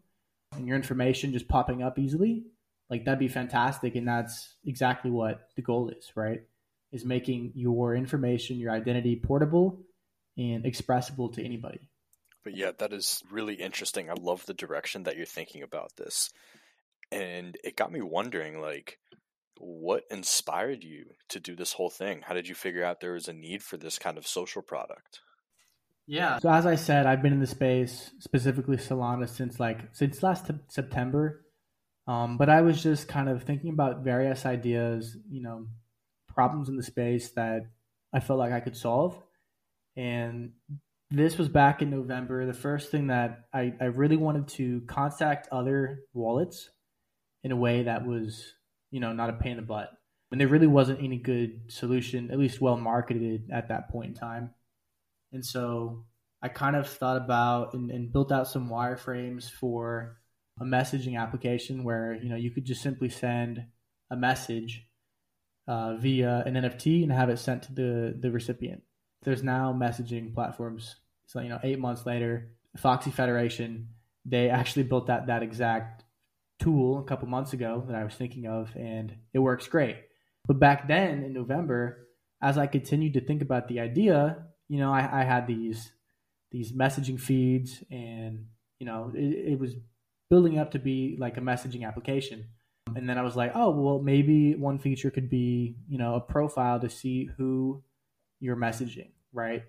[0.53, 2.43] and your information just popping up easily.
[2.87, 6.41] Like that'd be fantastic, and that's exactly what the goal is, right?
[6.91, 9.79] Is making your information, your identity portable
[10.37, 11.90] and expressible to anybody.
[12.43, 14.09] But yeah, that is really interesting.
[14.09, 16.29] I love the direction that you're thinking about this.
[17.11, 18.97] And it got me wondering like
[19.61, 22.21] what inspired you to do this whole thing?
[22.23, 25.19] How did you figure out there was a need for this kind of social product?
[26.07, 26.39] Yeah.
[26.39, 30.47] So as I said, I've been in the space, specifically Solana, since like since last
[30.47, 31.45] t- September.
[32.07, 35.67] Um, but I was just kind of thinking about various ideas, you know,
[36.27, 37.61] problems in the space that
[38.11, 39.15] I felt like I could solve.
[39.95, 40.53] And
[41.11, 42.45] this was back in November.
[42.45, 46.69] The first thing that I, I really wanted to contact other wallets
[47.43, 48.53] in a way that was,
[48.91, 49.89] you know, not a pain in the butt.
[50.31, 54.13] And there really wasn't any good solution, at least well marketed at that point in
[54.15, 54.51] time.
[55.33, 56.05] And so
[56.41, 60.17] I kind of thought about and, and built out some wireframes for
[60.61, 63.65] a messaging application where, you know, you could just simply send
[64.09, 64.87] a message
[65.67, 68.83] uh, via an NFT and have it sent to the, the recipient
[69.23, 70.95] there's now messaging platforms.
[71.27, 73.89] So you know, eight months later, Foxy Federation
[74.25, 76.03] they actually built that that exact
[76.59, 79.97] tool a couple months ago that I was thinking of, and it works great.
[80.47, 82.07] But back then in November,
[82.41, 85.91] as I continued to think about the idea, you know, I, I had these
[86.51, 88.45] these messaging feeds, and
[88.79, 89.75] you know, it, it was
[90.29, 92.45] building up to be like a messaging application.
[92.95, 96.19] And then I was like, oh, well, maybe one feature could be, you know, a
[96.19, 97.83] profile to see who
[98.41, 99.63] your messaging, right?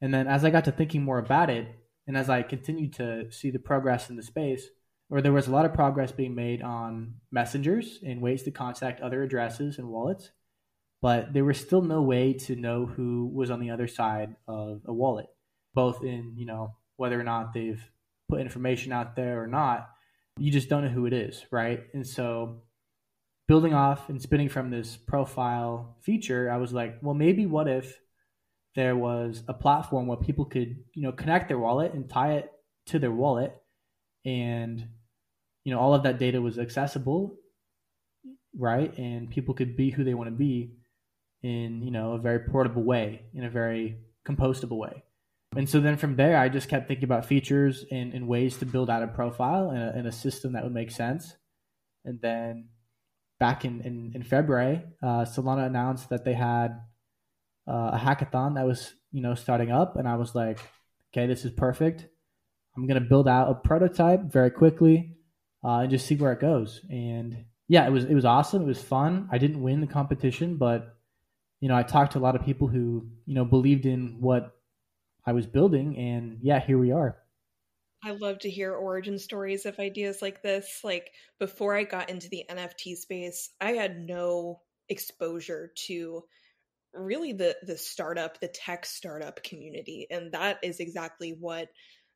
[0.00, 1.66] And then as I got to thinking more about it,
[2.06, 4.66] and as I continued to see the progress in the space,
[5.08, 9.00] where there was a lot of progress being made on messengers and ways to contact
[9.00, 10.30] other addresses and wallets,
[11.02, 14.82] but there was still no way to know who was on the other side of
[14.86, 15.26] a wallet,
[15.74, 17.90] both in, you know, whether or not they've
[18.28, 19.88] put information out there or not.
[20.38, 21.84] You just don't know who it is, right?
[21.92, 22.62] And so
[23.46, 28.00] building off and spinning from this profile feature, I was like, well, maybe what if
[28.74, 32.50] there was a platform where people could, you know, connect their wallet and tie it
[32.86, 33.54] to their wallet,
[34.24, 34.88] and
[35.64, 37.36] you know, all of that data was accessible,
[38.56, 38.96] right?
[38.98, 40.74] And people could be who they want to be
[41.42, 45.02] in, you know, a very portable way, in a very compostable way.
[45.56, 48.66] And so then from there, I just kept thinking about features and, and ways to
[48.66, 51.36] build out a profile and a, and a system that would make sense.
[52.04, 52.68] And then
[53.38, 56.80] back in, in, in February, uh, Solana announced that they had
[57.68, 59.96] uh, a hackathon that was, you know, starting up.
[59.96, 60.58] And I was like,
[61.12, 62.06] okay, this is perfect.
[62.76, 65.16] I'm going to build out a prototype very quickly
[65.64, 66.80] uh, and just see where it goes.
[66.90, 68.62] And yeah, it was, it was awesome.
[68.62, 69.28] It was fun.
[69.30, 70.96] I didn't win the competition, but,
[71.60, 74.52] you know, I talked to a lot of people who, you know, believed in what
[75.26, 75.96] I was building.
[75.96, 77.16] And yeah, here we are.
[78.04, 80.80] I love to hear origin stories of ideas like this.
[80.84, 86.22] Like before I got into the NFT space, I had no exposure to
[86.92, 91.68] really the the startup, the tech startup community, and that is exactly what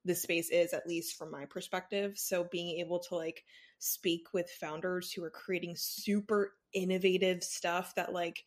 [0.04, 2.18] the space is at least from my perspective.
[2.18, 3.44] So being able to like
[3.78, 8.44] speak with founders who are creating super innovative stuff that like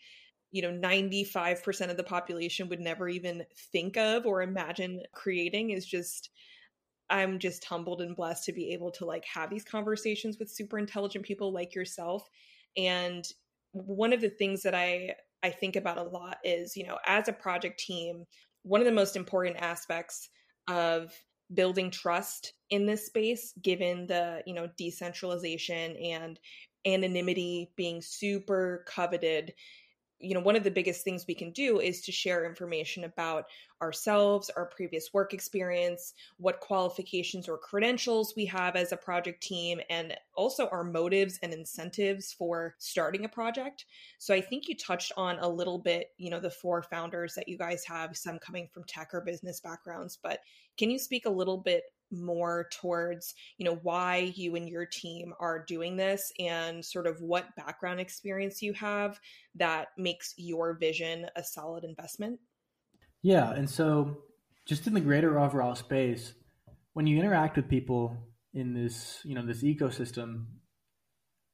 [0.52, 5.86] you know 95% of the population would never even think of or imagine creating is
[5.86, 6.30] just
[7.12, 10.80] i'm just humbled and blessed to be able to like have these conversations with super
[10.80, 12.28] intelligent people like yourself.
[12.78, 13.26] And
[13.74, 17.28] one of the things that i i think about a lot is you know as
[17.28, 18.26] a project team
[18.64, 20.30] one of the most important aspects
[20.68, 21.14] of
[21.54, 26.40] building trust in this space given the you know decentralization and
[26.86, 29.54] anonymity being super coveted
[30.22, 33.46] you know one of the biggest things we can do is to share information about
[33.82, 39.80] ourselves our previous work experience what qualifications or credentials we have as a project team
[39.90, 43.86] and also our motives and incentives for starting a project.
[44.18, 47.48] So i think you touched on a little bit you know the four founders that
[47.48, 50.40] you guys have some coming from tech or business backgrounds but
[50.78, 55.34] can you speak a little bit more towards you know why you and your team
[55.40, 59.20] are doing this and sort of what background experience you have
[59.56, 62.40] that makes your vision a solid investment?
[63.22, 64.18] Yeah and so
[64.66, 66.34] just in the greater overall space
[66.94, 68.18] when you interact with people
[68.54, 70.46] in this you know this ecosystem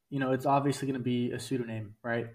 [0.10, 2.28] you know it's obviously going to be a pseudonym right?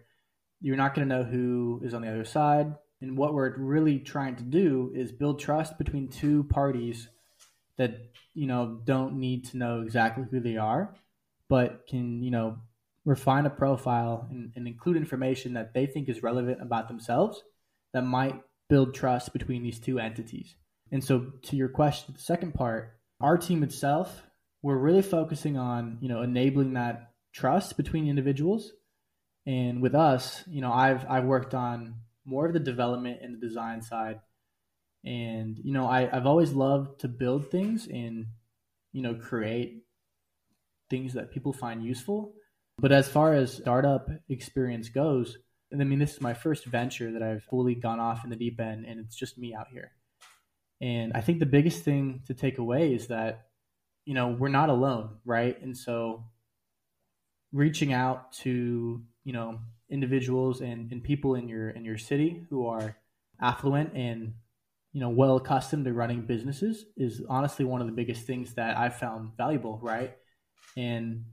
[0.60, 3.98] You're not going to know who is on the other side and what we're really
[3.98, 7.08] trying to do is build trust between two parties
[7.78, 10.94] that you know don't need to know exactly who they are,
[11.48, 12.58] but can you know
[13.04, 17.42] refine a profile and, and include information that they think is relevant about themselves
[17.92, 20.54] that might build trust between these two entities.
[20.90, 24.22] And so, to your question, the second part, our team itself,
[24.62, 28.72] we're really focusing on you know enabling that trust between individuals.
[29.44, 33.46] And with us, you know, I've I've worked on more of the development and the
[33.46, 34.20] design side
[35.04, 38.26] and you know I, i've always loved to build things and
[38.92, 39.82] you know create
[40.90, 42.34] things that people find useful.
[42.78, 45.38] But as far as startup experience goes
[45.72, 48.60] i mean this is my first venture that i've fully gone off in the deep
[48.60, 49.92] end and it's just me out here.
[50.80, 53.46] And i think the biggest thing to take away is that
[54.04, 55.60] you know we're not alone right?
[55.62, 56.24] And so
[57.52, 62.66] reaching out to you know individuals and, and people in your in your city who
[62.66, 62.96] are
[63.40, 64.34] affluent and
[64.92, 68.76] you know well accustomed to running businesses is honestly one of the biggest things that
[68.76, 70.14] I've found valuable, right?
[70.76, 71.24] And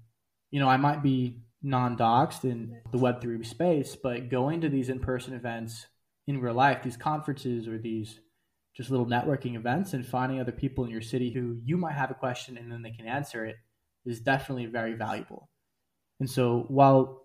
[0.51, 5.33] you know, I might be non-doxed in the Web3 space, but going to these in-person
[5.33, 5.85] events
[6.27, 8.19] in real life, these conferences or these
[8.75, 12.11] just little networking events and finding other people in your city who you might have
[12.11, 13.57] a question and then they can answer it
[14.05, 15.49] is definitely very valuable.
[16.19, 17.23] And so while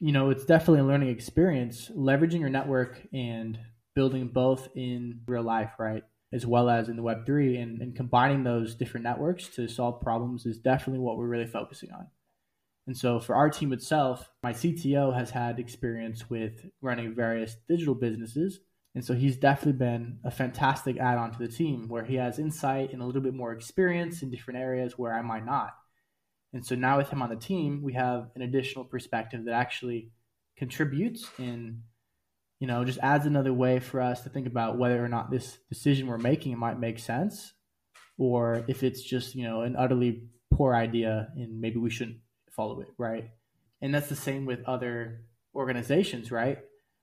[0.00, 3.58] you know, it's definitely a learning experience, leveraging your network and
[3.98, 6.04] building both in real life, right?
[6.32, 10.46] As well as in the Web3 and, and combining those different networks to solve problems
[10.46, 12.06] is definitely what we're really focusing on.
[12.86, 17.96] And so for our team itself, my CTO has had experience with running various digital
[17.96, 18.60] businesses.
[18.94, 22.38] And so he's definitely been a fantastic add on to the team where he has
[22.38, 25.70] insight and a little bit more experience in different areas where I might not.
[26.52, 30.12] And so now with him on the team, we have an additional perspective that actually
[30.56, 31.82] contributes in
[32.60, 35.58] you know, just adds another way for us to think about whether or not this
[35.68, 37.52] decision we're making might make sense
[38.18, 42.18] or if it's just, you know, an utterly poor idea and maybe we shouldn't
[42.50, 43.30] follow it, right?
[43.80, 45.22] And that's the same with other
[45.54, 46.58] organizations, right?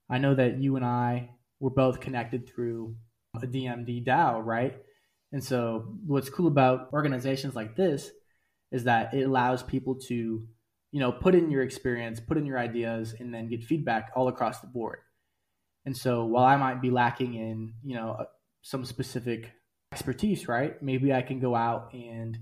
[0.10, 1.30] I know that you and I
[1.60, 2.96] were both connected through
[3.42, 4.78] a DMD DAO, right?
[5.32, 8.12] And so what's cool about organizations like this
[8.72, 10.46] is that it allows people to,
[10.92, 14.28] you know, put in your experience, put in your ideas, and then get feedback all
[14.28, 15.00] across the board.
[15.86, 18.26] And so while I might be lacking in, you know, uh,
[18.62, 19.52] some specific
[19.92, 20.82] expertise, right?
[20.82, 22.40] Maybe I can go out and,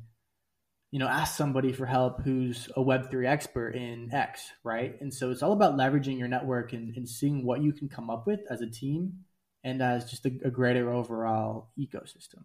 [0.92, 4.96] you know, ask somebody for help who's a Web3 expert in X, right?
[5.02, 8.10] And so it's all about leveraging your network and, and seeing what you can come
[8.10, 9.26] up with as a team
[9.64, 12.44] and as just a, a greater overall ecosystem.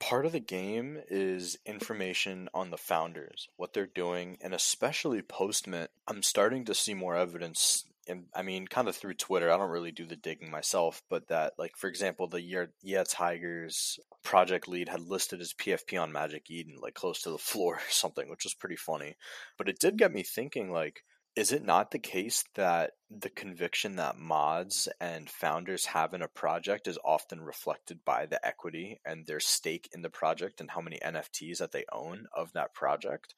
[0.00, 5.88] Part of the game is information on the founders, what they're doing, and especially Postmint.
[6.08, 9.50] I'm starting to see more evidence and I mean, kind of through Twitter.
[9.50, 13.04] I don't really do the digging myself, but that, like, for example, the year Yeah
[13.08, 17.76] Tigers project lead had listed his PFP on Magic Eden, like close to the floor
[17.76, 19.16] or something, which was pretty funny.
[19.58, 21.02] But it did get me thinking, like,
[21.36, 26.28] is it not the case that the conviction that mods and founders have in a
[26.28, 30.80] project is often reflected by the equity and their stake in the project and how
[30.80, 33.34] many NFTs that they own of that project?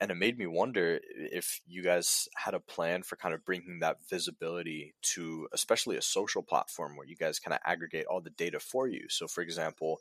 [0.00, 3.80] And it made me wonder if you guys had a plan for kind of bringing
[3.80, 8.30] that visibility to especially a social platform where you guys kind of aggregate all the
[8.30, 9.06] data for you.
[9.08, 9.98] So for example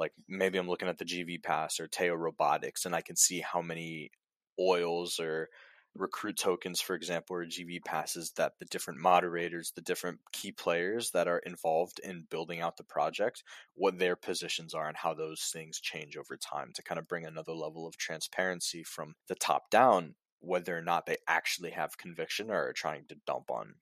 [0.00, 3.40] like maybe i'm looking at the gv pass or Taiyo Robotics and i can see
[3.40, 4.10] how many
[4.58, 5.48] oils or
[5.96, 11.10] recruit tokens, for example, or GV passes that the different moderators, the different key players
[11.10, 13.42] that are involved in building out the project,
[13.74, 17.24] what their positions are and how those things change over time to kind of bring
[17.24, 22.50] another level of transparency from the top down, whether or not they actually have conviction
[22.50, 23.74] or are trying to dump on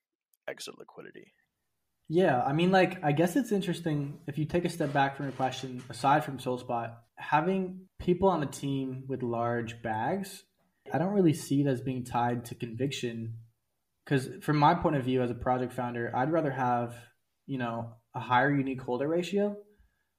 [0.49, 1.35] exit liquidity.
[2.11, 5.27] Yeah, I mean, like, I guess it's interesting if you take a step back from
[5.27, 10.45] your question, aside from SolSpot, having people on the team with large bags
[10.93, 13.35] I don't really see it as being tied to conviction
[14.05, 16.95] because from my point of view as a project founder, I'd rather have,
[17.47, 19.57] you know, a higher unique holder ratio.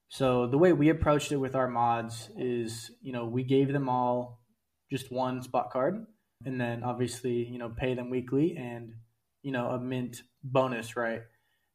[0.10, 3.90] So the way we approached it with our mods is, you know, we gave them
[3.90, 4.42] all
[4.92, 6.06] just one spot card
[6.46, 8.94] and then obviously, you know, pay them weekly and,
[9.42, 11.22] you know, a mint bonus, right?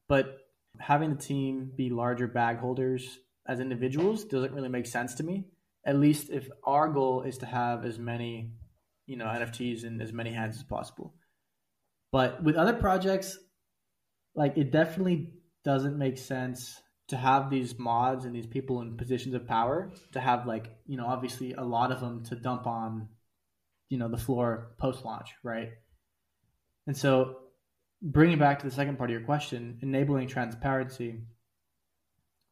[0.09, 0.39] But
[0.79, 5.47] having the team be larger bag holders as individuals doesn't really make sense to me.
[5.87, 8.53] At least if our goal is to have as many
[9.07, 11.15] you know NFTs in as many hands as possible.
[12.13, 13.39] But with other projects,
[14.35, 15.33] like it definitely
[15.65, 20.21] doesn't make sense to have these mods and these people in positions of power to
[20.21, 23.09] have like you know obviously a lot of them to dump on
[23.89, 25.71] you know the floor post launch right
[26.87, 27.37] and so
[28.01, 31.21] bringing back to the second part of your question enabling transparency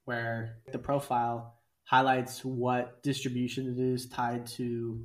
[0.05, 5.05] where the profile highlights what distribution it is tied to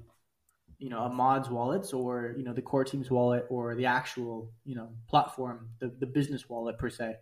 [0.80, 4.52] you know a mod's wallets or you know the core team's wallet or the actual
[4.64, 7.16] you know platform the, the business wallet per se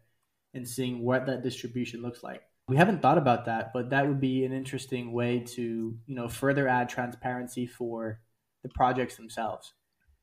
[0.53, 2.41] and seeing what that distribution looks like.
[2.67, 6.27] We haven't thought about that but that would be an interesting way to you know
[6.27, 8.19] further add transparency for
[8.63, 9.73] the projects themselves.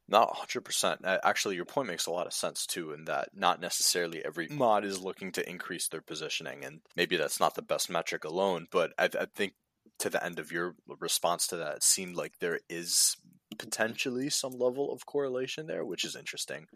[0.08, 4.22] Not 100% actually your point makes a lot of sense too in that not necessarily
[4.22, 8.24] every mod is looking to increase their positioning and maybe that's not the best metric
[8.24, 9.54] alone but i, I think
[9.98, 13.16] to the end of your response to that, it seemed like there is
[13.58, 16.66] potentially some level of correlation there, which is interesting.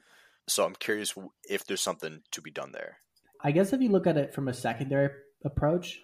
[0.48, 1.14] So I'm curious
[1.48, 2.98] if there's something to be done there.
[3.42, 5.10] I guess if you look at it from a secondary
[5.44, 6.00] approach,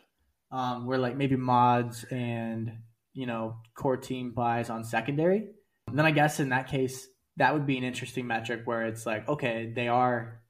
[0.51, 2.73] um, where like maybe mods and
[3.15, 5.49] you know core team buys on secondary,
[5.93, 9.29] then I guess in that case that would be an interesting metric where it's like
[9.29, 10.43] okay they are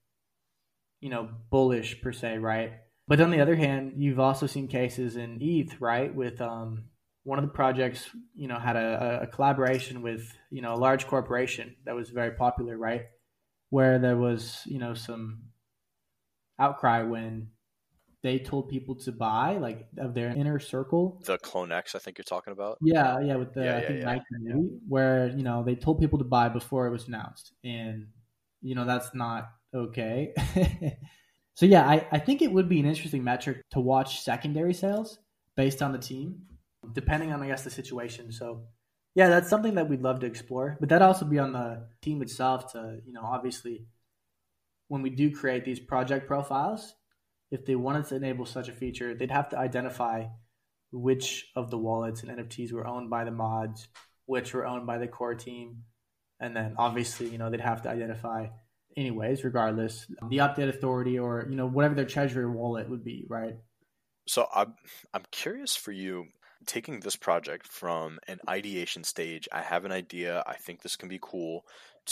[1.00, 2.72] you know bullish per se right
[3.08, 6.84] but on the other hand, you've also seen cases in ETH, right, with um,
[7.24, 11.06] one of the projects, you know, had a, a collaboration with, you know, a large
[11.06, 13.02] corporation that was very popular, right,
[13.70, 15.42] where there was, you know, some
[16.58, 17.48] outcry when
[18.22, 21.20] they told people to buy, like of their inner circle.
[21.24, 22.78] The CloneX, I think you're talking about.
[22.80, 24.04] Yeah, yeah, with the yeah, I yeah, think yeah.
[24.06, 28.06] Nike movie, where you know they told people to buy before it was announced, and
[28.60, 30.34] you know that's not okay.
[31.54, 35.18] So yeah, I, I think it would be an interesting metric to watch secondary sales
[35.56, 36.42] based on the team,
[36.92, 38.32] depending on I guess the situation.
[38.32, 38.62] So
[39.14, 40.76] yeah, that's something that we'd love to explore.
[40.80, 43.86] But that'd also be on the team itself to, you know, obviously
[44.88, 46.94] when we do create these project profiles,
[47.50, 50.24] if they wanted to enable such a feature, they'd have to identify
[50.90, 53.88] which of the wallets and NFTs were owned by the mods,
[54.26, 55.84] which were owned by the core team.
[56.40, 58.48] And then obviously, you know, they'd have to identify
[58.96, 63.54] anyways, regardless, the update authority or you know whatever their treasury wallet would be, right?
[64.28, 64.74] So I'm
[65.12, 66.26] I'm curious for you
[66.66, 69.48] taking this project from an ideation stage.
[69.52, 70.42] I have an idea.
[70.46, 71.64] I think this can be cool.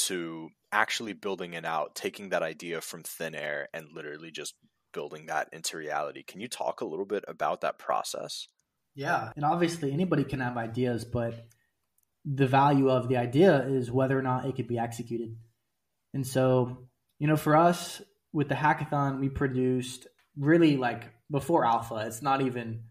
[0.06, 4.54] To actually building it out, taking that idea from thin air and literally just
[4.92, 6.22] building that into reality.
[6.22, 8.46] Can you talk a little bit about that process?
[8.94, 11.46] Yeah, and obviously anybody can have ideas, but
[12.24, 15.36] the value of the idea is whether or not it could be executed.
[16.12, 16.88] And so,
[17.18, 18.02] you know, for us
[18.32, 20.06] with the hackathon, we produced
[20.36, 22.04] really like before alpha.
[22.06, 22.84] It's not even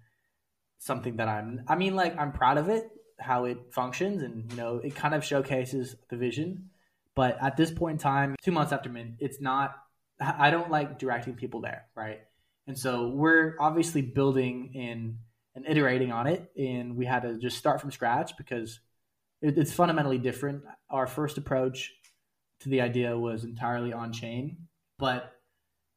[0.78, 2.90] something that I'm, I mean, like I'm proud of it,
[3.20, 6.70] how it functions, and, you know, it kind of showcases the vision.
[7.16, 9.76] But at this point in time, two months after mint, it's not,
[10.22, 12.20] I don't like directing people there, right?
[12.68, 15.18] And so we're obviously building in
[15.56, 16.50] and iterating on it.
[16.58, 18.80] And we had to just start from scratch because
[19.42, 20.64] it's fundamentally different.
[20.90, 21.92] Our first approach
[22.62, 24.68] to the idea was entirely on chain.
[24.98, 25.32] But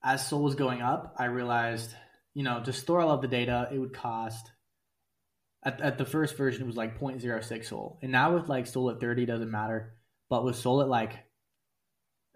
[0.02, 1.92] as Sol was going up, I realized,
[2.34, 4.50] you know, to store all of the data, it would cost
[5.64, 7.98] at, at the first version it was like 0.06 Sol.
[8.02, 9.94] And now with like Sol at 30 doesn't matter.
[10.28, 11.18] But with Sol at like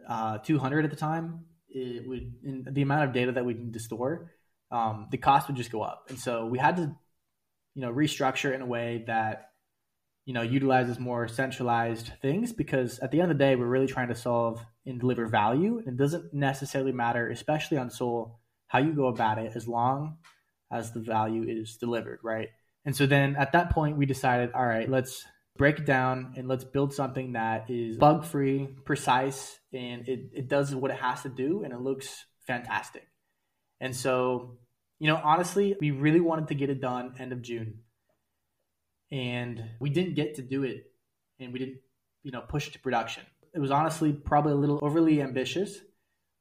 [0.09, 3.81] uh, 200 at the time, it would the amount of data that we need to
[3.81, 4.33] store,
[4.71, 6.07] um, the cost would just go up.
[6.09, 6.95] And so we had to,
[7.75, 9.51] you know, restructure in a way that
[10.27, 13.87] you know utilizes more centralized things because at the end of the day we're really
[13.87, 18.93] trying to solve and deliver value it doesn't necessarily matter especially on Sol how you
[18.93, 20.19] go about it as long
[20.71, 22.49] as the value is delivered right
[22.85, 25.25] and so then at that point we decided all right let's
[25.57, 30.49] break it down and let's build something that is bug free, precise, and it, it
[30.49, 33.07] does what it has to do and it looks fantastic.
[33.81, 34.59] And so,
[34.99, 37.81] you know, honestly, we really wanted to get it done end of June.
[39.11, 40.91] And we didn't get to do it
[41.39, 41.79] and we didn't,
[42.23, 43.23] you know, push it to production.
[43.55, 45.79] It was honestly probably a little overly ambitious.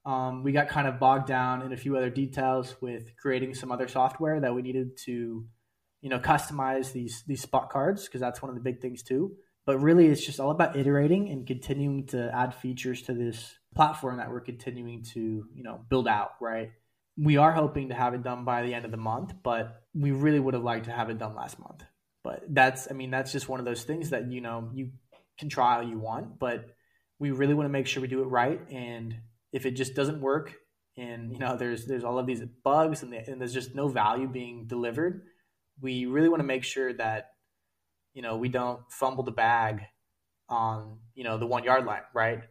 [0.06, 3.72] Um, we got kind of bogged down in a few other details with creating some
[3.72, 5.46] other software that we needed to
[6.06, 9.36] you know customize these these spot cards because that's one of the big things too
[9.66, 14.18] but really it's just all about iterating and continuing to add features to this platform
[14.18, 16.70] that we're continuing to you know build out right
[17.18, 20.12] we are hoping to have it done by the end of the month but we
[20.12, 21.84] really would have liked to have it done last month
[22.26, 24.90] but that's i mean that's just one of those things that you know you
[25.40, 26.76] can try all you want but
[27.20, 28.60] we really want to make sure we do it right.
[28.70, 29.16] And
[29.52, 30.54] if it just doesn't work
[30.98, 33.90] and you know there's there's all of these bugs and, the, and there's just no
[33.90, 35.24] value being delivered
[35.82, 37.32] we really want to make sure that
[38.14, 39.82] you know we don't fumble the bag
[40.48, 42.44] on you know the one yard line right?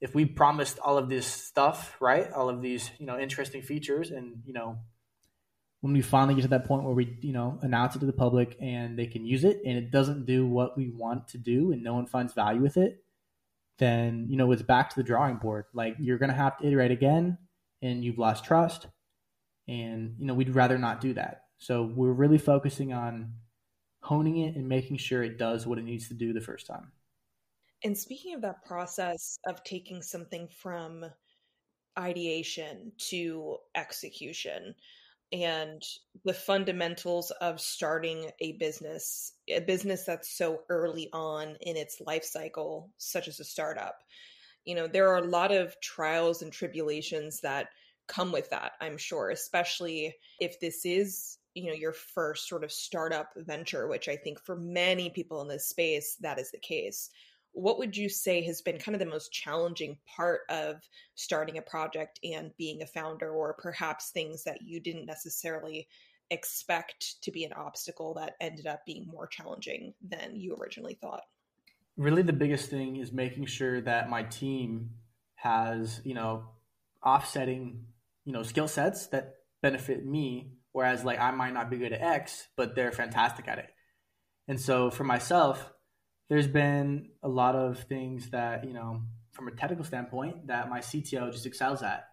[0.00, 4.12] If we promised all of this stuff right all of these you know interesting features
[4.12, 4.78] and you know
[5.80, 8.12] when we finally get to that point where we you know announce it to the
[8.12, 11.72] public and they can use it and it doesn't do what we want to do
[11.72, 13.04] and no one finds value with it
[13.78, 16.66] then you know it's back to the drawing board like you're going to have to
[16.66, 17.38] iterate again
[17.82, 18.86] and you've lost trust
[19.68, 23.32] and you know we'd rather not do that so we're really focusing on
[24.00, 26.92] honing it and making sure it does what it needs to do the first time.
[27.84, 31.04] And speaking of that process of taking something from
[31.98, 34.74] ideation to execution
[35.32, 35.82] and
[36.24, 42.24] the fundamentals of starting a business, a business that's so early on in its life
[42.24, 43.98] cycle, such as a startup,
[44.64, 47.68] you know, there are a lot of trials and tribulations that
[48.06, 52.70] come with that, I'm sure, especially if this is you know your first sort of
[52.70, 57.10] startup venture which i think for many people in this space that is the case
[57.58, 60.76] what would you say has been kind of the most challenging part of
[61.14, 65.88] starting a project and being a founder or perhaps things that you didn't necessarily
[66.30, 71.22] expect to be an obstacle that ended up being more challenging than you originally thought
[71.96, 74.90] really the biggest thing is making sure that my team
[75.34, 76.44] has you know
[77.04, 77.84] offsetting
[78.24, 82.00] you know skill sets that benefit me Whereas like I might not be good at
[82.00, 83.68] X, but they're fantastic at it.
[84.46, 85.72] And so for myself,
[86.28, 89.02] there's been a lot of things that, you know,
[89.32, 92.08] from a technical standpoint that my CTO just excels at.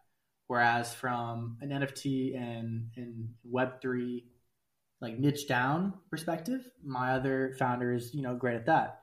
[0.47, 4.24] Whereas from an NFT and, and Web3
[5.01, 8.99] like niche down perspective, my other founder is, you know, great at that.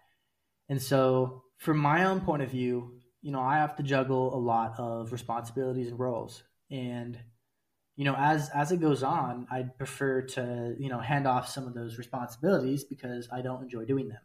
[0.69, 4.39] And so from my own point of view, you know, I have to juggle a
[4.39, 6.43] lot of responsibilities and roles.
[6.71, 7.19] And
[7.97, 11.67] you know, as as it goes on, I'd prefer to you know hand off some
[11.67, 14.19] of those responsibilities because I don't enjoy doing them.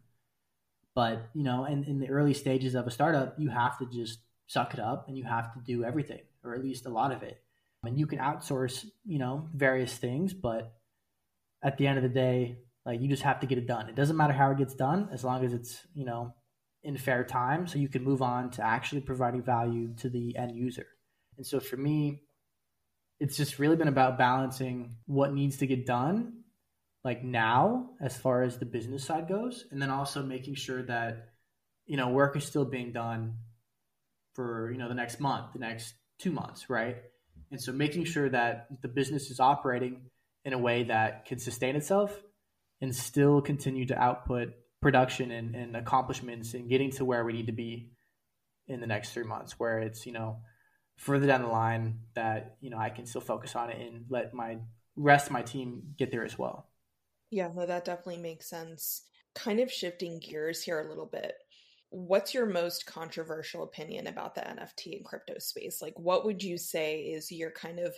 [0.97, 4.17] But you know, in, in the early stages of a startup, you have to just
[4.47, 7.21] suck it up and you have to do everything, or at least a lot of
[7.21, 7.39] it.
[7.83, 10.73] And you can outsource, you know, various things, but
[11.63, 13.89] at the end of the day, like you just have to get it done.
[13.89, 16.33] It doesn't matter how it gets done, as long as it's you know
[16.81, 20.55] in fair time, so you can move on to actually providing value to the end
[20.55, 20.87] user.
[21.37, 22.23] And so for me,
[23.19, 26.41] it's just really been about balancing what needs to get done
[27.07, 31.29] like now as far as the business side goes and then also making sure that
[31.85, 33.35] you know work is still being done
[34.33, 36.97] for you know the next month the next two months right
[37.49, 40.01] and so making sure that the business is operating
[40.43, 42.11] in a way that can sustain itself
[42.81, 44.49] and still continue to output
[44.81, 47.89] production and, and accomplishments and getting to where we need to be
[48.67, 50.41] in the next three months where it's you know
[50.97, 54.33] further down the line that you know I can still focus on it and let
[54.33, 54.57] my
[54.97, 56.67] rest my team get there as well.
[57.29, 59.03] Yeah, no, that definitely makes sense.
[59.35, 61.33] Kind of shifting gears here a little bit.
[61.89, 65.81] What's your most controversial opinion about the NFT and crypto space?
[65.81, 67.95] Like, what would you say is your kind of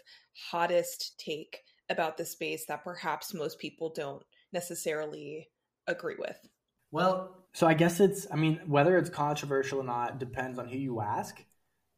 [0.51, 1.59] hottest take
[1.89, 4.23] about the space that perhaps most people don't
[4.53, 5.49] necessarily
[5.87, 6.37] agree with?
[6.91, 10.77] Well, so I guess it's, I mean, whether it's controversial or not depends on who
[10.77, 11.43] you ask.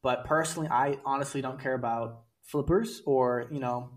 [0.04, 3.92] But personally, I honestly don't care about flippers or, you know,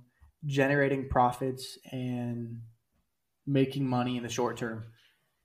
[0.45, 2.61] generating profits and
[3.47, 4.85] making money in the short term.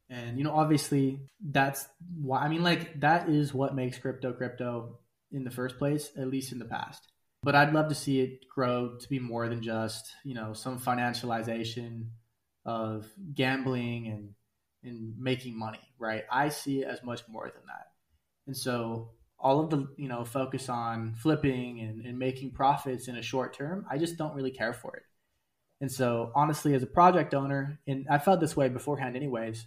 [0.09, 1.87] And, you know, obviously that's
[2.21, 4.99] why, I mean, like, that is what makes crypto crypto
[5.31, 7.07] in the first place, at least in the past.
[7.43, 10.79] But I'd love to see it grow to be more than just, you know, some
[10.79, 12.07] financialization
[12.65, 14.33] of gambling and,
[14.83, 16.23] and making money, right?
[16.31, 17.87] I see it as much more than that.
[18.47, 23.15] And so all of the you know focus on flipping and, and making profits in
[23.15, 25.03] a short term i just don't really care for it
[25.81, 29.65] and so honestly as a project owner and i felt this way beforehand anyways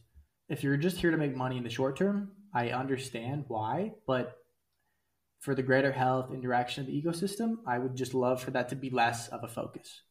[0.52, 4.36] if you're just here to make money in the short term, I understand why, but
[5.40, 8.68] for the greater health and direction of the ecosystem, I would just love for that
[8.68, 10.02] to be less of a focus.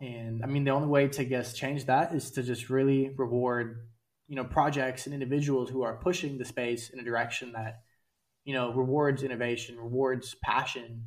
[0.00, 3.10] And I mean, the only way to I guess change that is to just really
[3.16, 3.86] reward,
[4.26, 7.82] you know, projects and individuals who are pushing the space in a direction that,
[8.44, 11.04] you know, rewards innovation, rewards passion,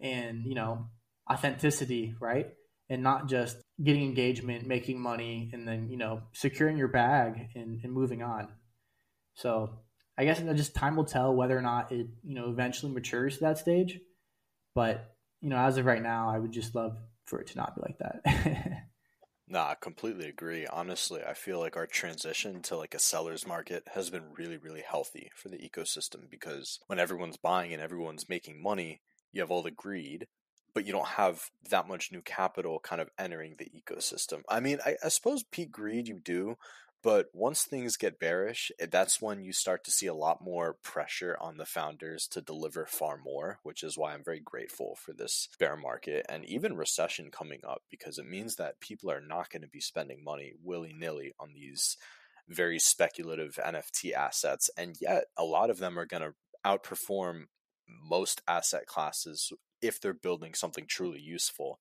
[0.00, 0.88] and you know,
[1.30, 2.48] authenticity, right?
[2.92, 7.80] And not just getting engagement, making money, and then you know, securing your bag and,
[7.82, 8.48] and moving on.
[9.34, 9.70] So
[10.18, 12.92] I guess you know, just time will tell whether or not it you know eventually
[12.92, 13.98] matures to that stage.
[14.74, 17.74] But you know, as of right now, I would just love for it to not
[17.74, 18.82] be like that.
[19.52, 20.66] Nah, I completely agree.
[20.66, 24.80] Honestly, I feel like our transition to like a seller's market has been really, really
[24.80, 29.62] healthy for the ecosystem because when everyone's buying and everyone's making money, you have all
[29.62, 30.26] the greed,
[30.74, 34.42] but you don't have that much new capital kind of entering the ecosystem.
[34.48, 36.56] I mean, I, I suppose peak greed you do,
[37.02, 40.76] but once things get bearish, eh, that's when you start to see a lot more
[40.82, 45.12] pressure on the founders to deliver far more, which is why I'm very grateful for
[45.12, 49.50] this bear market and even recession coming up because it means that people are not
[49.50, 51.96] going to be spending money willy nilly on these
[52.48, 54.70] very speculative NFT assets.
[54.76, 57.46] And yet, a lot of them are going to outperform
[57.88, 59.52] most asset classes
[59.82, 61.80] if they're building something truly useful.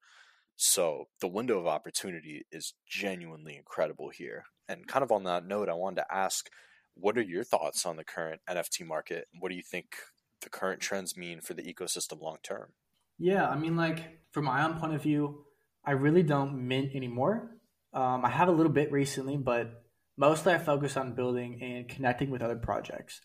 [0.56, 4.44] So the window of opportunity is genuinely incredible here.
[4.68, 6.50] And kind of on that note, I wanted to ask
[6.96, 9.28] what are your thoughts on the current NFT market?
[9.40, 9.96] What do you think
[10.42, 12.74] the current trends mean for the ecosystem long term?
[13.18, 15.46] Yeah, I mean, like from my own point of view,
[15.86, 17.52] I really don't mint anymore.
[17.94, 19.84] Um, I have a little bit recently, but
[20.18, 23.22] mostly I focus on building and connecting with other projects.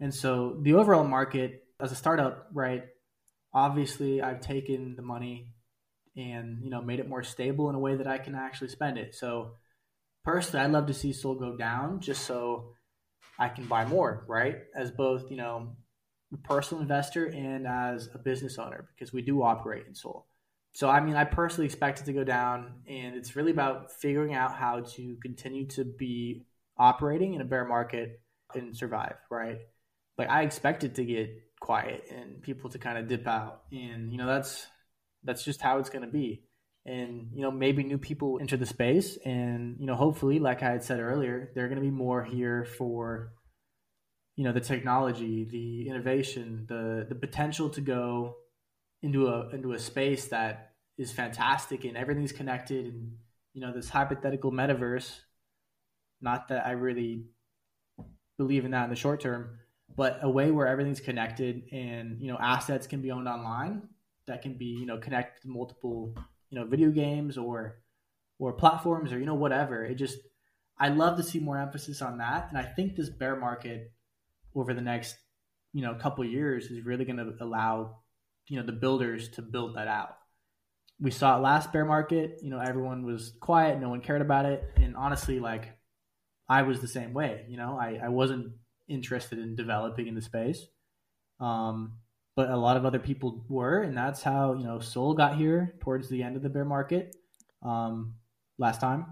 [0.00, 2.84] And so the overall market as a startup, right?
[3.58, 5.52] Obviously, I've taken the money
[6.16, 8.98] and you know made it more stable in a way that I can actually spend
[8.98, 9.16] it.
[9.16, 9.54] So
[10.24, 12.74] personally, I'd love to see Sol go down just so
[13.36, 14.58] I can buy more, right?
[14.76, 15.76] As both you know
[16.32, 20.28] a personal investor and as a business owner because we do operate in Sol.
[20.72, 24.34] So I mean, I personally expect it to go down, and it's really about figuring
[24.34, 26.46] out how to continue to be
[26.76, 28.20] operating in a bear market
[28.54, 29.58] and survive, right?
[30.16, 34.10] Like I expect it to get quiet and people to kind of dip out, and
[34.12, 34.66] you know that's
[35.24, 36.44] that's just how it's going to be.
[36.86, 39.18] And, you know, maybe new people enter the space.
[39.22, 42.64] And, you know, hopefully, like I had said earlier, they're going to be more here
[42.64, 43.32] for,
[44.36, 48.36] you know, the technology, the innovation, the, the potential to go
[49.02, 53.12] into a, into a space that is fantastic and everything's connected and,
[53.52, 55.14] you know, this hypothetical metaverse.
[56.22, 57.26] Not that I really
[58.38, 59.58] believe in that in the short term,
[59.98, 63.82] but a way where everything's connected and, you know, assets can be owned online
[64.28, 66.14] that can be you know connected to multiple
[66.50, 67.80] you know video games or
[68.38, 69.84] or platforms or you know whatever.
[69.84, 70.18] It just
[70.78, 72.46] i love to see more emphasis on that.
[72.48, 73.92] And i think this bear market
[74.54, 75.16] over the next
[75.72, 77.96] you know couple years is really going to allow
[78.46, 80.16] you know the builders to build that out.
[81.00, 84.46] We saw it last bear market you know everyone was quiet no one cared about
[84.46, 84.62] it.
[84.76, 85.76] And honestly like
[86.48, 87.76] i was the same way you know?
[87.80, 88.52] I, I wasn't
[88.88, 90.66] interested in developing in the space
[91.40, 91.92] um,
[92.36, 95.74] but a lot of other people were, and that's how you know Sol got here
[95.80, 97.16] towards the end of the bear market
[97.62, 98.14] um,
[98.58, 99.06] last time,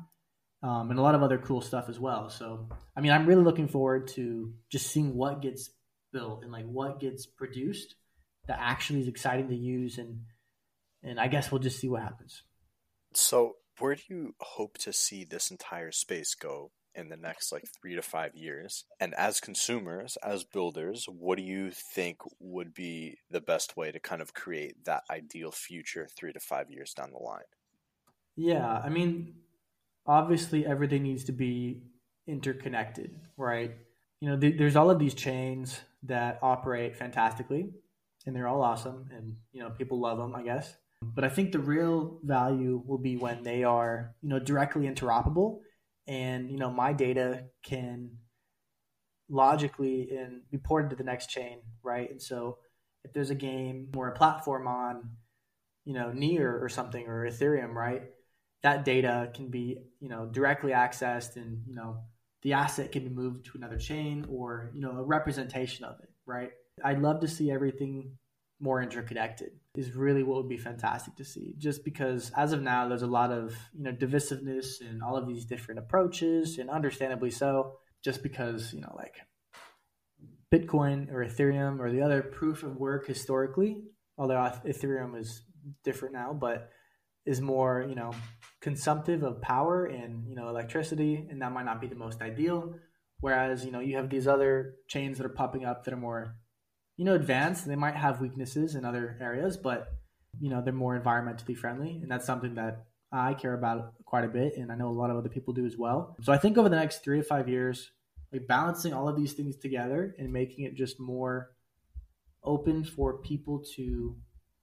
[0.63, 2.31] um, and a lot of other cool stuff as well.
[2.31, 5.71] So, I mean, I'm really looking forward to just seeing what gets
[6.13, 7.97] built and like what gets produced
[8.47, 10.21] that actually is exciting to use, and
[11.03, 12.43] and I guess we'll just see what happens.
[13.15, 17.65] So, where do you hope to see this entire space go in the next like
[17.81, 18.85] three to five years?
[18.99, 24.01] And as consumers, as builders, what do you think would be the best way to
[24.01, 27.43] kind of create that ideal future three to five years down the line?
[28.37, 29.35] Yeah, I mean,
[30.07, 31.83] obviously everything needs to be
[32.27, 33.73] interconnected, right?
[34.21, 37.71] You know, th- there's all of these chains that operate fantastically
[38.27, 40.77] and they're all awesome and, you know, people love them, I guess.
[41.03, 45.61] But I think the real value will be when they are, you know, directly interoperable
[46.07, 48.11] and you know my data can
[49.29, 52.11] logically and be ported to the next chain, right?
[52.11, 52.59] And so
[53.05, 55.11] if there's a game or a platform on,
[55.85, 58.03] you know, Near or something or Ethereum, right?
[58.63, 61.99] That data can be, you know, directly accessed and, you know,
[62.43, 66.11] the asset can be moved to another chain or, you know, a representation of it,
[66.27, 66.51] right?
[66.85, 68.13] I'd love to see everything
[68.61, 72.89] more interconnected is really what would be fantastic to see just because as of now
[72.89, 77.31] there's a lot of you know divisiveness and all of these different approaches and understandably
[77.31, 79.17] so just because you know like
[80.53, 83.83] bitcoin or ethereum or the other proof of work historically
[84.17, 85.43] although ethereum is
[85.85, 86.71] different now but
[87.27, 88.13] is more, you know,
[88.61, 92.75] consumptive of power and, you know, electricity, and that might not be the most ideal.
[93.21, 96.37] Whereas, you know, you have these other chains that are popping up that are more,
[96.97, 97.67] you know, advanced.
[97.67, 99.89] They might have weaknesses in other areas, but,
[100.41, 101.99] you know, they're more environmentally friendly.
[102.03, 104.57] And that's something that I care about quite a bit.
[104.57, 106.17] And I know a lot of other people do as well.
[106.23, 107.91] So I think over the next three to five years,
[108.33, 111.53] like balancing all of these things together and making it just more
[112.45, 114.17] open for people to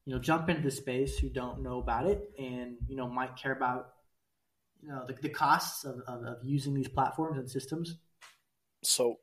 [0.05, 3.36] you know jump into the space who don't know about it and you know might
[3.36, 3.89] care about
[4.81, 7.97] you know the, the costs of, of, of using these platforms and systems
[8.84, 9.19] so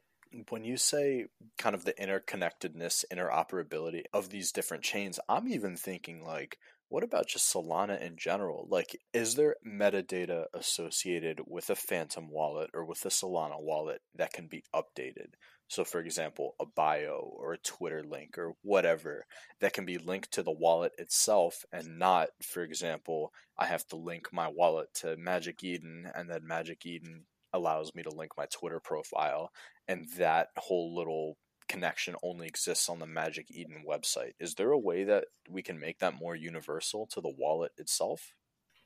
[0.48, 1.26] when you say
[1.58, 6.56] kind of the interconnectedness interoperability of these different chains i'm even thinking like
[6.90, 8.66] what about just Solana in general?
[8.68, 14.32] Like, is there metadata associated with a Phantom wallet or with a Solana wallet that
[14.32, 15.34] can be updated?
[15.68, 19.24] So, for example, a bio or a Twitter link or whatever
[19.60, 23.96] that can be linked to the wallet itself and not, for example, I have to
[23.96, 28.46] link my wallet to Magic Eden and then Magic Eden allows me to link my
[28.46, 29.52] Twitter profile
[29.90, 31.36] and that whole little
[31.68, 34.32] connection only exists on the Magic Eden website.
[34.38, 38.32] Is there a way that we can make that more universal to the wallet itself?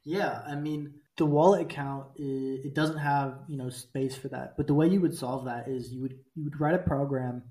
[0.03, 4.55] Yeah, I mean, the wallet account it doesn't have you know space for that.
[4.57, 7.43] But the way you would solve that is you would you would write a program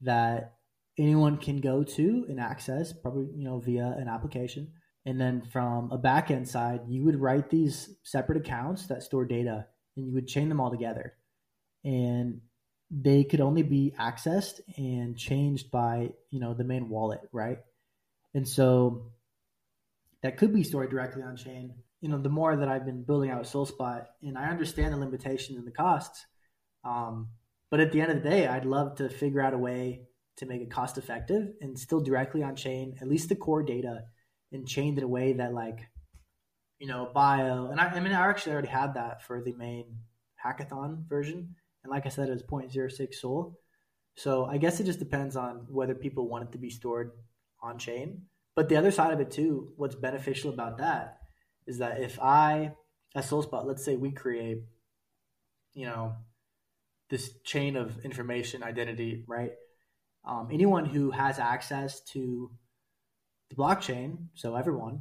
[0.00, 0.54] that
[0.98, 4.72] anyone can go to and access, probably you know via an application.
[5.06, 9.66] And then from a backend side, you would write these separate accounts that store data,
[9.96, 11.14] and you would chain them all together.
[11.84, 12.40] And
[12.90, 17.58] they could only be accessed and changed by you know the main wallet, right?
[18.34, 19.12] And so
[20.22, 21.74] that could be stored directly on chain.
[22.00, 25.58] You know, the more that I've been building out SolSpot, and I understand the limitations
[25.58, 26.24] and the costs,
[26.84, 27.28] um,
[27.70, 30.02] but at the end of the day, I'd love to figure out a way
[30.38, 34.04] to make it cost effective and still directly on chain, at least the core data,
[34.52, 35.88] and chained in a way that like,
[36.78, 37.66] you know, bio.
[37.66, 39.98] And I, I mean, I actually already had that for the main
[40.44, 43.58] hackathon version and like I said, it was 0.06 Sol.
[44.16, 47.12] So I guess it just depends on whether people want it to be stored
[47.62, 48.22] on chain.
[48.54, 51.18] But the other side of it too, what's beneficial about that
[51.66, 52.72] is that if I,
[53.14, 54.58] as SolSpot, let's say we create,
[55.72, 56.14] you know,
[57.08, 59.52] this chain of information identity, right?
[60.24, 62.50] Um, anyone who has access to
[63.48, 65.00] the blockchain, so everyone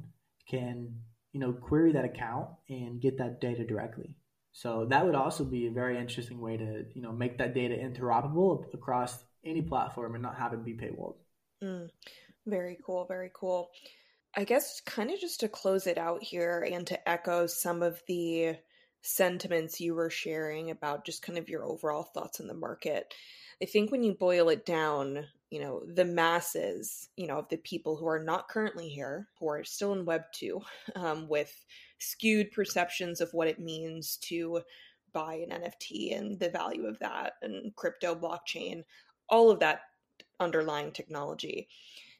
[0.50, 0.96] can,
[1.34, 4.16] you know, query that account and get that data directly.
[4.60, 7.76] So that would also be a very interesting way to, you know, make that data
[7.76, 11.16] interoperable across any platform and not have it be paywalled.
[11.64, 11.88] Mm,
[12.46, 13.06] very cool.
[13.06, 13.70] Very cool.
[14.36, 18.02] I guess kind of just to close it out here and to echo some of
[18.10, 18.58] the
[19.02, 23.14] sentiments you were sharing about just kind of your overall thoughts on the market.
[23.64, 27.58] I think when you boil it down, you know, the masses, you know, of the
[27.58, 30.62] people who are not currently here, who are still in Web 2,
[30.96, 31.54] um, with
[32.00, 34.62] skewed perceptions of what it means to
[35.12, 38.84] buy an NFT and the value of that and crypto blockchain,
[39.28, 39.82] all of that
[40.40, 41.68] underlying technology.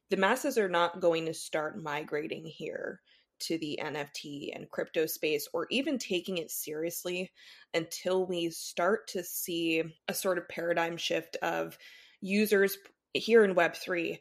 [0.10, 3.00] The masses are not going to start migrating here
[3.42, 7.32] to the NFT and crypto space or even taking it seriously
[7.74, 11.78] until we start to see a sort of paradigm shift of
[12.22, 12.78] users
[13.14, 14.20] here in Web3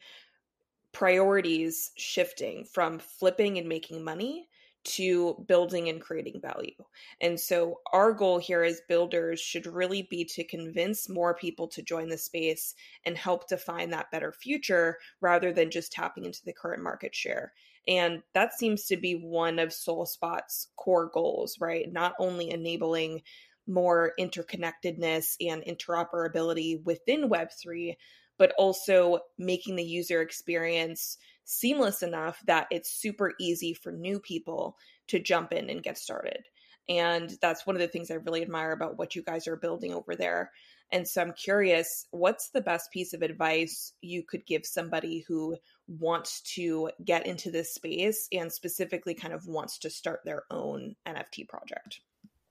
[0.92, 4.48] priorities shifting from flipping and making money
[4.84, 6.72] to building and creating value.
[7.20, 11.82] And so our goal here as builders should really be to convince more people to
[11.82, 12.74] join the space
[13.04, 17.52] and help define that better future rather than just tapping into the current market share.
[17.86, 21.90] And that seems to be one of SolSpot's core goals, right?
[21.90, 23.22] Not only enabling
[23.66, 27.96] more interconnectedness and interoperability within Web3,
[28.38, 34.76] but also making the user experience seamless enough that it's super easy for new people
[35.08, 36.44] to jump in and get started.
[36.88, 39.92] And that's one of the things I really admire about what you guys are building
[39.92, 40.50] over there.
[40.90, 45.56] And so I'm curious, what's the best piece of advice you could give somebody who
[45.86, 50.96] wants to get into this space and specifically kind of wants to start their own
[51.06, 52.00] NFT project?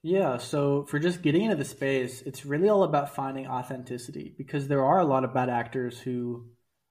[0.03, 4.67] Yeah, so for just getting into the space, it's really all about finding authenticity because
[4.67, 6.45] there are a lot of bad actors who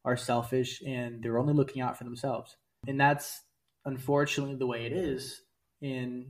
[0.04, 2.56] are selfish and they're only looking out for themselves.
[2.86, 3.42] And that's
[3.84, 5.40] unfortunately the way it is.
[5.82, 6.26] And,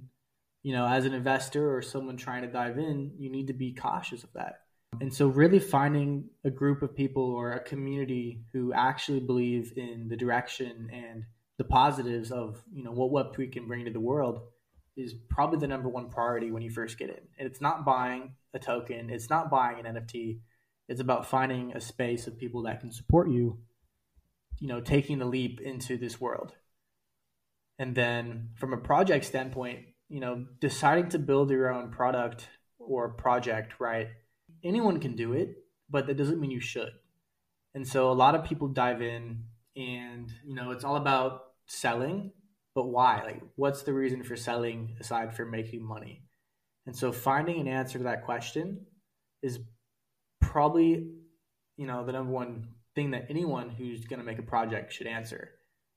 [0.63, 3.75] you know, as an investor or someone trying to dive in, you need to be
[3.75, 4.61] cautious of that.
[5.01, 10.09] And so, really finding a group of people or a community who actually believe in
[10.09, 11.25] the direction and
[11.59, 14.41] the positives of, you know, what Web3 can bring to the world
[14.97, 17.21] is probably the number one priority when you first get in.
[17.39, 20.39] And it's not buying a token, it's not buying an NFT.
[20.89, 23.59] It's about finding a space of people that can support you,
[24.59, 26.55] you know, taking the leap into this world.
[27.79, 33.11] And then from a project standpoint, you know, deciding to build your own product or
[33.11, 34.09] project, right?
[34.65, 35.57] Anyone can do it,
[35.91, 36.93] but that doesn't mean you should.
[37.75, 39.45] And so a lot of people dive in
[39.77, 42.33] and, you know, it's all about selling,
[42.77, 43.23] but why?
[43.25, 46.23] Like, what's the reason for selling aside from making money?
[46.85, 48.85] And so finding an answer to that question
[49.43, 49.59] is
[50.43, 51.09] probably,
[51.79, 55.07] you know, the number one thing that anyone who's going to make a project should
[55.07, 55.53] answer.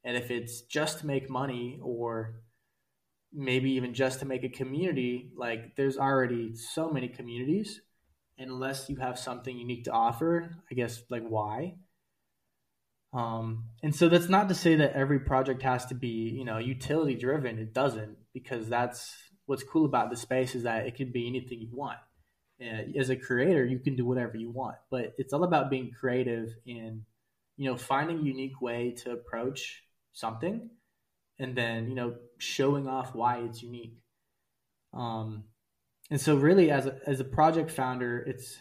[0.05, 2.43] And if it's just to make money or
[3.33, 7.81] maybe even just to make a community, like there's already so many communities.
[8.37, 11.75] Unless you have something unique to offer, I guess, like why?
[13.11, 16.57] Um, and so that's not to say that every project has to be, you know,
[16.57, 17.57] utility driven.
[17.57, 21.59] It doesn't, because that's what's cool about the space is that it can be anything
[21.59, 21.97] you want.
[22.59, 25.91] And as a creator, you can do whatever you want, but it's all about being
[25.97, 27.03] creative and,
[27.57, 30.69] you know, finding a unique way to approach something
[31.39, 33.97] and then you know showing off why it's unique
[34.93, 35.43] um,
[36.11, 38.57] and so really as a, as a project founder it's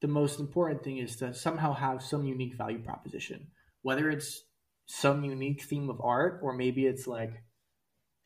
[0.00, 3.46] the most important thing is to somehow have some unique value proposition
[3.82, 4.42] whether it's
[4.86, 7.42] some unique theme of art or maybe it's like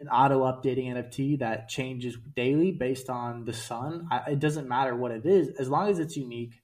[0.00, 4.94] an auto updating nft that changes daily based on the sun I, it doesn't matter
[4.94, 6.62] what it is as long as it's unique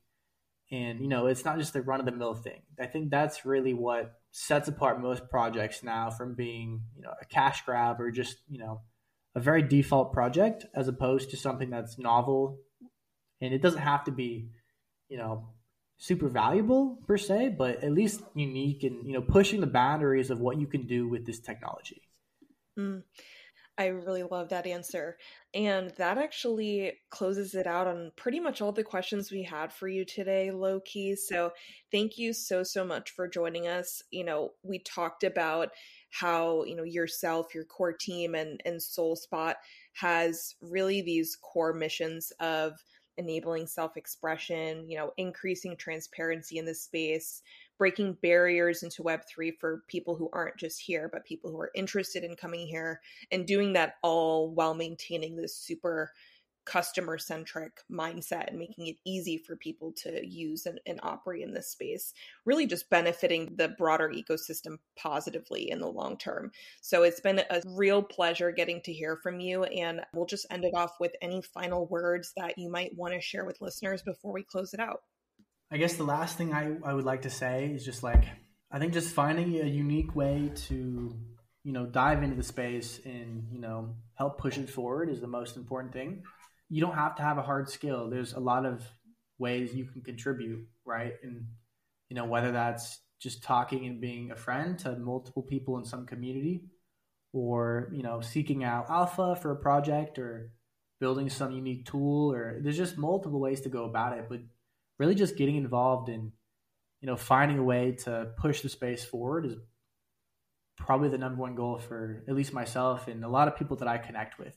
[0.71, 2.63] and you know it's not just the run of the mill thing.
[2.79, 7.25] I think that's really what sets apart most projects now from being you know a
[7.25, 8.83] cash grab or just you know
[9.35, 12.59] a very default project as opposed to something that's novel.
[13.41, 14.49] And it doesn't have to be
[15.09, 15.49] you know
[15.99, 20.41] super valuable per se but at least unique and you know pushing the boundaries of
[20.41, 22.03] what you can do with this technology
[22.79, 23.03] mm.
[23.79, 25.19] I really love that answer.
[25.55, 29.87] And that actually closes it out on pretty much all the questions we had for
[29.87, 31.15] you today, low key.
[31.15, 31.53] So
[31.93, 34.03] thank you so, so much for joining us.
[34.11, 35.71] You know, we talked about
[36.11, 39.55] how, you know, yourself, your core team, and, and SolSpot
[39.95, 42.73] has really these core missions of
[43.19, 47.43] enabling self expression, you know, increasing transparency in this space,
[47.77, 52.25] breaking barriers into Web3 for people who aren't just here, but people who are interested
[52.25, 53.01] in coming here
[53.31, 56.13] and doing that all while maintaining this super
[56.69, 61.55] customer centric mindset and making it easy for people to use and, and, operate in
[61.55, 62.13] this space,
[62.45, 66.51] really just benefiting the broader ecosystem positively in the long term.
[66.83, 69.65] So it's been a real pleasure getting to hear from you.
[69.65, 73.21] And we'll just end it off with any final words that you might want to
[73.21, 75.01] share with listeners before we close it out.
[75.71, 78.25] I guess the last thing I, I would like to say is just like
[78.71, 81.17] I think just finding a unique way to
[81.65, 85.27] you know dive into the space and you know help push it forward is the
[85.27, 86.23] most important thing.
[86.69, 88.11] You don't have to have a hard skill.
[88.11, 88.85] There's a lot of
[89.39, 91.15] ways you can contribute, right?
[91.23, 91.47] And
[92.09, 96.07] you know whether that's just talking and being a friend to multiple people in some
[96.07, 96.63] community
[97.33, 100.51] or you know seeking out alpha for a project or
[101.01, 104.41] building some unique tool or there's just multiple ways to go about it but
[104.99, 106.33] really just getting involved in
[107.01, 109.57] you know finding a way to push the space forward is
[110.79, 113.89] probably the number one goal for at least myself and a lot of people that
[113.89, 114.57] I connect with.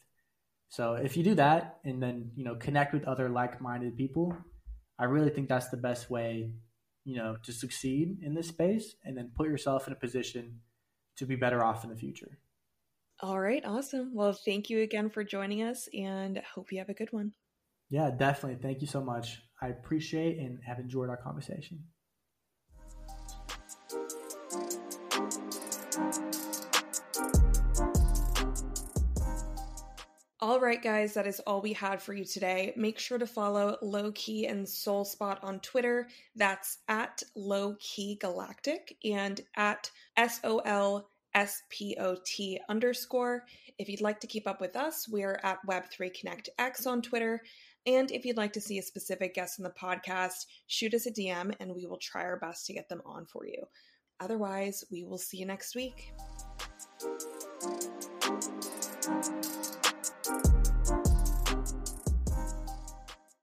[0.72, 4.34] So if you do that and then you know connect with other like-minded people,
[4.98, 6.54] I really think that's the best way
[7.04, 10.62] you know to succeed in this space and then put yourself in a position
[11.18, 12.40] to be better off in the future.
[13.20, 14.16] All right, awesome.
[14.16, 17.34] Well, thank you again for joining us and hope you have a good one.
[17.90, 18.60] Yeah, definitely.
[18.62, 19.42] Thank you so much.
[19.62, 21.84] I appreciate and have enjoyed our conversation.
[30.52, 32.74] All right, guys, that is all we had for you today.
[32.76, 36.10] Make sure to follow Low Key and SolSpot on Twitter.
[36.36, 43.46] That's at Low Key Galactic and at S O L S P O T underscore.
[43.80, 47.42] If you'd like to keep up with us, we're at Web3 Connect X on Twitter.
[47.86, 51.12] And if you'd like to see a specific guest on the podcast, shoot us a
[51.12, 53.64] DM and we will try our best to get them on for you.
[54.20, 56.12] Otherwise, we will see you next week.